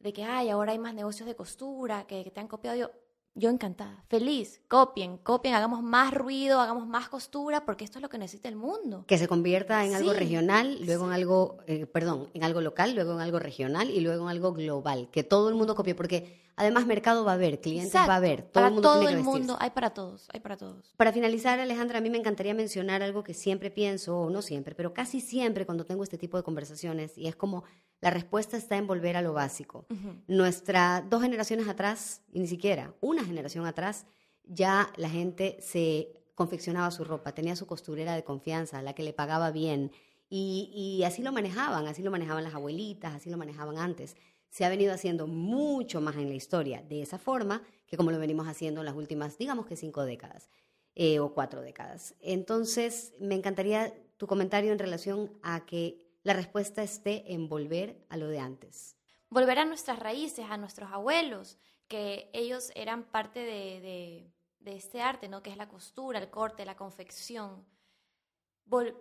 de 0.00 0.12
que, 0.12 0.24
ay, 0.24 0.50
ahora 0.50 0.72
hay 0.72 0.78
más 0.78 0.94
negocios 0.94 1.26
de 1.26 1.36
costura, 1.36 2.06
que, 2.06 2.24
que 2.24 2.30
te 2.30 2.40
han 2.40 2.48
copiado. 2.48 2.76
Yo, 2.76 2.90
yo 3.34 3.48
encantada, 3.48 4.04
feliz, 4.08 4.60
copien, 4.68 5.16
copien, 5.16 5.54
hagamos 5.54 5.82
más 5.82 6.12
ruido, 6.12 6.60
hagamos 6.60 6.86
más 6.86 7.08
costura, 7.08 7.64
porque 7.64 7.84
esto 7.84 7.98
es 7.98 8.02
lo 8.02 8.10
que 8.10 8.18
necesita 8.18 8.48
el 8.48 8.56
mundo. 8.56 9.04
Que 9.06 9.16
se 9.16 9.26
convierta 9.26 9.86
en 9.86 9.94
algo 9.94 10.12
regional, 10.12 10.78
luego 10.84 11.06
en 11.06 11.12
algo, 11.12 11.58
eh, 11.66 11.86
perdón, 11.86 12.28
en 12.34 12.44
algo 12.44 12.60
local, 12.60 12.94
luego 12.94 13.14
en 13.14 13.20
algo 13.20 13.38
regional 13.38 13.88
y 13.90 14.00
luego 14.00 14.24
en 14.24 14.28
algo 14.28 14.52
global. 14.52 15.08
Que 15.10 15.24
todo 15.24 15.48
el 15.48 15.54
mundo 15.54 15.74
copie, 15.74 15.94
porque 15.94 16.42
además 16.56 16.86
mercado 16.86 17.24
va 17.24 17.32
a 17.32 17.34
haber, 17.34 17.60
clientes 17.60 17.94
va 17.94 18.14
a 18.14 18.16
haber, 18.16 18.42
todo 18.42 18.66
el 18.66 18.72
mundo 18.72 18.88
todo 18.88 19.08
el 19.08 19.22
mundo, 19.22 19.56
hay 19.60 19.70
para 19.70 19.90
todos, 19.90 20.28
hay 20.32 20.40
para 20.40 20.56
todos. 20.56 20.94
Para 20.96 21.12
finalizar, 21.12 21.58
Alejandra, 21.60 21.98
a 21.98 22.00
mí 22.00 22.10
me 22.10 22.18
encantaría 22.18 22.54
mencionar 22.54 23.02
algo 23.02 23.22
que 23.22 23.34
siempre 23.34 23.70
pienso, 23.70 24.18
o 24.18 24.30
no 24.30 24.42
siempre, 24.42 24.74
pero 24.74 24.92
casi 24.92 25.20
siempre 25.20 25.66
cuando 25.66 25.86
tengo 25.86 26.02
este 26.02 26.18
tipo 26.18 26.36
de 26.36 26.42
conversaciones, 26.42 27.16
y 27.16 27.26
es 27.26 27.36
como 27.36 27.64
la 28.00 28.10
respuesta 28.10 28.56
está 28.56 28.76
en 28.76 28.86
volver 28.86 29.16
a 29.16 29.22
lo 29.22 29.32
básico. 29.32 29.86
Nuestra 30.26 31.04
dos 31.08 31.22
generaciones 31.22 31.68
atrás, 31.68 32.22
y 32.32 32.40
ni 32.40 32.46
siquiera 32.46 32.94
una 33.00 33.24
generación 33.24 33.66
atrás, 33.66 34.06
ya 34.44 34.92
la 34.96 35.08
gente 35.08 35.58
se 35.60 36.18
confeccionaba 36.34 36.90
su 36.90 37.04
ropa, 37.04 37.32
tenía 37.32 37.56
su 37.56 37.66
costurera 37.66 38.14
de 38.14 38.24
confianza, 38.24 38.82
la 38.82 38.94
que 38.94 39.02
le 39.02 39.12
pagaba 39.12 39.50
bien, 39.50 39.92
y, 40.28 40.70
y 40.74 41.04
así 41.04 41.22
lo 41.22 41.30
manejaban, 41.30 41.86
así 41.86 42.02
lo 42.02 42.10
manejaban 42.10 42.42
las 42.42 42.54
abuelitas, 42.54 43.14
así 43.14 43.28
lo 43.28 43.36
manejaban 43.36 43.76
antes. 43.76 44.16
Se 44.52 44.66
ha 44.66 44.68
venido 44.68 44.92
haciendo 44.92 45.26
mucho 45.26 46.02
más 46.02 46.16
en 46.16 46.28
la 46.28 46.34
historia 46.34 46.82
de 46.82 47.00
esa 47.00 47.16
forma 47.16 47.62
que 47.86 47.96
como 47.96 48.10
lo 48.10 48.18
venimos 48.18 48.46
haciendo 48.46 48.82
en 48.82 48.84
las 48.84 48.94
últimas, 48.94 49.38
digamos 49.38 49.64
que 49.64 49.76
cinco 49.76 50.04
décadas 50.04 50.50
eh, 50.94 51.20
o 51.20 51.32
cuatro 51.32 51.62
décadas. 51.62 52.14
Entonces, 52.20 53.14
me 53.18 53.34
encantaría 53.34 53.94
tu 54.18 54.26
comentario 54.26 54.70
en 54.70 54.78
relación 54.78 55.32
a 55.42 55.64
que 55.64 56.18
la 56.22 56.34
respuesta 56.34 56.82
esté 56.82 57.32
en 57.32 57.48
volver 57.48 58.04
a 58.10 58.18
lo 58.18 58.28
de 58.28 58.40
antes. 58.40 58.94
Volver 59.30 59.58
a 59.58 59.64
nuestras 59.64 59.98
raíces, 59.98 60.44
a 60.50 60.58
nuestros 60.58 60.92
abuelos, 60.92 61.56
que 61.88 62.28
ellos 62.34 62.72
eran 62.74 63.04
parte 63.04 63.40
de, 63.40 64.30
este 64.66 65.00
arte, 65.00 65.30
¿no? 65.30 65.42
que 65.42 65.48
es 65.48 65.56
la 65.56 65.70
costura, 65.70 66.18
el 66.18 66.28
corte, 66.28 66.66
la 66.66 66.76
confección. 66.76 67.64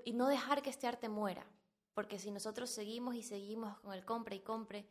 y 0.05 0.13
no 0.13 0.29
dejar 0.29 0.61
que 0.61 0.69
este 0.69 0.87
arte 0.87 1.09
muera, 1.09 1.45
porque 1.93 2.19
si 2.19 2.31
nosotros 2.31 2.69
seguimos 2.69 3.15
y 3.15 3.21
seguimos 3.21 3.77
con 3.81 3.91
el 3.91 4.05
compre 4.05 4.37
y 4.37 4.39
compre, 4.39 4.87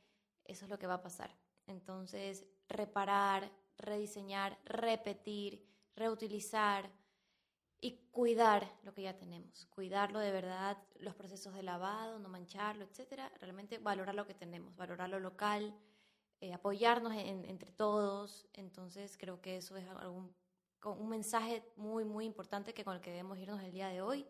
eso 0.50 0.64
es 0.64 0.70
lo 0.70 0.78
que 0.78 0.86
va 0.86 0.94
a 0.94 1.02
pasar. 1.02 1.34
Entonces, 1.66 2.44
reparar, 2.68 3.50
rediseñar, 3.78 4.58
repetir, 4.64 5.64
reutilizar, 5.94 6.90
y 7.80 7.92
cuidar 8.10 8.70
lo 8.82 8.92
que 8.92 9.02
ya 9.02 9.16
tenemos, 9.16 9.66
cuidarlo 9.66 10.18
de 10.18 10.30
verdad, 10.30 10.76
los 10.98 11.14
procesos 11.14 11.54
de 11.54 11.62
lavado, 11.62 12.18
no 12.18 12.28
mancharlo, 12.28 12.84
etcétera, 12.84 13.32
realmente 13.40 13.78
valorar 13.78 14.14
lo 14.14 14.26
que 14.26 14.34
tenemos, 14.34 14.76
valorar 14.76 15.08
lo 15.08 15.18
local, 15.18 15.74
eh, 16.40 16.52
apoyarnos 16.52 17.14
entre 17.14 17.72
todos, 17.72 18.46
entonces 18.52 19.16
creo 19.16 19.40
que 19.40 19.56
eso 19.56 19.76
es 19.76 19.88
algún, 19.88 20.34
un 20.84 21.08
mensaje 21.08 21.64
muy, 21.76 22.04
muy 22.04 22.26
importante 22.26 22.74
que 22.74 22.84
con 22.84 22.96
el 22.96 23.00
que 23.00 23.10
debemos 23.10 23.38
irnos 23.38 23.62
el 23.62 23.72
día 23.72 23.88
de 23.88 24.02
hoy 24.02 24.26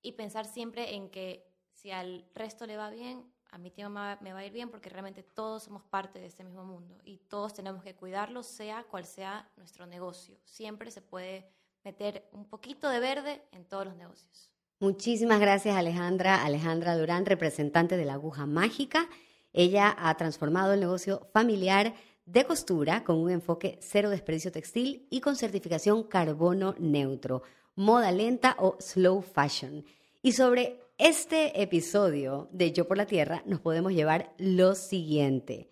y 0.00 0.12
pensar 0.12 0.46
siempre 0.46 0.94
en 0.94 1.10
que 1.10 1.48
si 1.72 1.90
al 1.90 2.28
resto 2.32 2.66
le 2.66 2.76
va 2.76 2.90
bien, 2.90 3.32
a 3.52 3.58
mi 3.58 3.70
tema 3.70 4.18
me 4.22 4.32
va 4.32 4.40
a 4.40 4.46
ir 4.46 4.52
bien 4.52 4.70
porque 4.70 4.88
realmente 4.88 5.22
todos 5.22 5.64
somos 5.64 5.82
parte 5.82 6.18
de 6.18 6.26
este 6.26 6.42
mismo 6.42 6.64
mundo 6.64 6.96
y 7.04 7.18
todos 7.18 7.52
tenemos 7.52 7.82
que 7.84 7.94
cuidarlo, 7.94 8.42
sea 8.42 8.82
cual 8.84 9.04
sea 9.04 9.48
nuestro 9.56 9.86
negocio. 9.86 10.38
Siempre 10.44 10.90
se 10.90 11.02
puede 11.02 11.46
meter 11.84 12.28
un 12.32 12.46
poquito 12.46 12.88
de 12.88 12.98
verde 12.98 13.42
en 13.52 13.66
todos 13.66 13.84
los 13.84 13.96
negocios. 13.96 14.50
Muchísimas 14.80 15.38
gracias 15.38 15.76
Alejandra, 15.76 16.42
Alejandra 16.42 16.96
Durán, 16.96 17.26
representante 17.26 17.98
de 17.98 18.06
la 18.06 18.14
aguja 18.14 18.46
mágica. 18.46 19.06
Ella 19.52 19.94
ha 19.98 20.16
transformado 20.16 20.72
el 20.72 20.80
negocio 20.80 21.28
familiar 21.32 21.94
de 22.24 22.46
costura 22.46 23.04
con 23.04 23.18
un 23.18 23.30
enfoque 23.30 23.78
cero 23.82 24.08
desperdicio 24.08 24.50
textil 24.50 25.06
y 25.10 25.20
con 25.20 25.36
certificación 25.36 26.04
carbono 26.04 26.74
neutro, 26.78 27.42
moda 27.74 28.12
lenta 28.12 28.56
o 28.58 28.76
slow 28.80 29.20
fashion. 29.20 29.84
Y 30.22 30.32
sobre 30.32 30.80
este 30.98 31.62
episodio 31.62 32.48
de 32.52 32.72
Yo 32.72 32.86
por 32.86 32.96
la 32.96 33.06
Tierra 33.06 33.42
nos 33.46 33.60
podemos 33.60 33.92
llevar 33.92 34.32
lo 34.38 34.74
siguiente. 34.74 35.68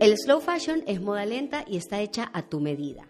El 0.00 0.18
slow 0.18 0.40
fashion 0.40 0.82
es 0.86 1.00
moda 1.00 1.24
lenta 1.24 1.64
y 1.66 1.76
está 1.76 2.00
hecha 2.00 2.30
a 2.34 2.42
tu 2.42 2.60
medida. 2.60 3.08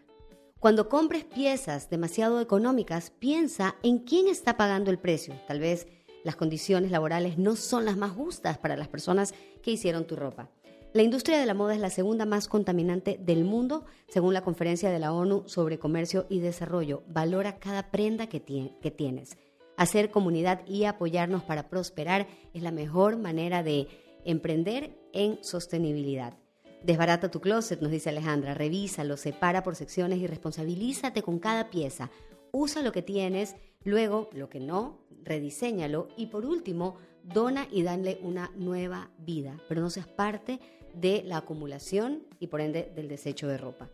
Cuando 0.61 0.89
compres 0.89 1.25
piezas 1.25 1.91
demasiado 1.91 2.41
económicas, 2.41 3.11
piensa 3.11 3.75
en 3.83 3.99
quién 3.99 4.29
está 4.29 4.57
pagando 4.57 4.91
el 4.91 4.99
precio. 4.99 5.35
Tal 5.49 5.61
vez 5.61 5.87
las 6.23 6.37
condiciones 6.37 6.91
laborales 6.91 7.37
no 7.37 7.57
son 7.57 7.85
las 7.85 7.97
más 7.97 8.13
justas 8.13 8.59
para 8.59 8.77
las 8.77 8.89
personas 8.89 9.35
que 9.63 9.73
hicieron 9.73 10.07
tu 10.07 10.17
ropa. 10.17 10.51
La 10.95 11.03
industria 11.03 11.41
de 11.41 11.47
la 11.47 11.55
moda 11.55 11.75
es 11.75 11.81
la 11.81 11.91
segunda 11.91 12.25
más 12.25 12.47
contaminante 12.47 13.19
del 13.21 13.43
mundo, 13.43 13.85
según 14.07 14.33
la 14.33 14.45
conferencia 14.45 14.93
de 14.93 15.01
la 15.01 15.13
ONU 15.13 15.43
sobre 15.47 15.81
comercio 15.81 16.25
y 16.29 16.39
desarrollo. 16.39 17.03
Valora 17.09 17.59
cada 17.59 17.91
prenda 17.91 18.29
que, 18.29 18.39
tienes. 18.39 19.37
Hacer 19.77 20.13
comunidad 20.13 20.65
y 20.69 20.85
apoyarnos 20.85 21.43
para 21.43 21.69
prosperar 21.69 22.29
es 22.53 22.63
la 22.63 22.71
mejor 22.71 23.17
manera 23.17 23.65
de 23.65 23.89
emprender 24.25 24.97
en 25.13 25.43
sostenibilidad. 25.43 26.39
Desbarata 26.85 27.29
tu 27.29 27.41
closet, 27.41 27.81
nos 27.81 27.91
dice 27.91 28.11
Alejandra, 28.11 28.55
revísalo, 28.55 29.17
separa 29.17 29.65
por 29.65 29.75
secciones 29.75 30.21
y 30.21 30.29
responsabilízate 30.29 31.23
con 31.23 31.41
cada 31.41 31.71
pieza. 31.71 32.13
Usa 32.53 32.83
lo 32.83 32.93
que 32.93 33.03
tienes, 33.03 33.57
luego 33.83 34.31
lo 34.33 34.49
que 34.49 34.61
no, 34.61 35.01
rediseñalo 35.25 36.07
y 36.17 36.27
por 36.27 36.47
último, 36.47 36.99
dona 37.25 37.67
y 37.71 37.83
danle 37.83 38.19
una 38.23 38.53
nueva 38.55 39.11
vida, 39.19 39.59
pero 39.69 39.81
no 39.81 39.91
seas 39.91 40.07
parte 40.07 40.61
de 40.95 41.23
la 41.25 41.39
acumulación 41.39 42.23
y 42.41 42.49
por 42.49 42.61
ende 42.61 42.91
del 42.95 43.09
desecho 43.09 43.49
de 43.49 43.59
ropa. 43.59 43.91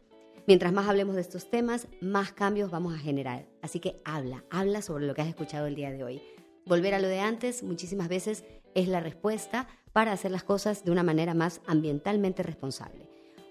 Mientras 0.46 0.72
más 0.72 0.88
hablemos 0.88 1.14
de 1.14 1.20
estos 1.20 1.50
temas, 1.50 1.86
más 2.00 2.32
cambios 2.32 2.70
vamos 2.70 2.94
a 2.94 2.98
generar. 2.98 3.46
Así 3.62 3.78
que 3.78 4.00
habla, 4.04 4.44
habla 4.50 4.82
sobre 4.82 5.06
lo 5.06 5.14
que 5.14 5.22
has 5.22 5.28
escuchado 5.28 5.66
el 5.66 5.74
día 5.74 5.90
de 5.90 6.02
hoy. 6.02 6.22
Volver 6.66 6.94
a 6.94 6.98
lo 6.98 7.08
de 7.08 7.20
antes 7.20 7.62
muchísimas 7.62 8.08
veces 8.08 8.44
es 8.74 8.88
la 8.88 9.00
respuesta 9.00 9.68
para 9.92 10.12
hacer 10.12 10.30
las 10.30 10.44
cosas 10.44 10.84
de 10.84 10.90
una 10.90 11.02
manera 11.02 11.34
más 11.34 11.60
ambientalmente 11.66 12.42
responsable. 12.42 13.08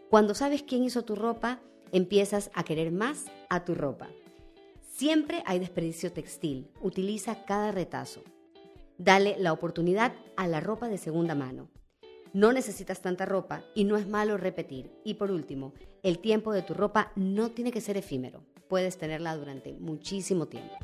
Cuando 0.10 0.34
sabes 0.34 0.64
quién 0.64 0.84
hizo 0.84 1.04
tu 1.04 1.16
ropa, 1.16 1.60
empiezas 1.92 2.50
a 2.54 2.64
querer 2.64 2.92
más 2.92 3.26
a 3.50 3.66
tu 3.66 3.76
ropa. 3.76 4.10
Siempre 4.82 5.44
hay 5.46 5.60
desperdicio 5.60 6.12
textil. 6.12 6.70
Utiliza 6.82 7.46
cada 7.46 7.72
retazo. 7.72 8.22
Dale 8.98 9.38
la 9.40 9.54
oportunidad 9.54 10.14
a 10.36 10.48
la 10.48 10.60
ropa 10.60 10.90
de 10.90 10.98
segunda 10.98 11.36
mano. 11.36 11.70
No 12.34 12.54
necesitas 12.54 13.02
tanta 13.02 13.26
ropa 13.26 13.64
y 13.74 13.86
no 13.86 13.98
es 13.98 14.08
malo 14.08 14.38
repetir. 14.38 14.92
Y 15.04 15.16
por 15.16 15.32
último, 15.32 15.74
el 16.04 16.20
tiempo 16.20 16.54
de 16.54 16.62
tu 16.62 16.74
ropa 16.74 17.12
no 17.16 17.52
tiene 17.52 17.72
que 17.72 17.82
ser 17.82 17.98
efímero. 17.98 18.44
Puedes 18.68 18.98
tenerla 18.98 19.36
durante 19.36 19.74
muchísimo 19.74 20.48
tiempo. 20.48 20.76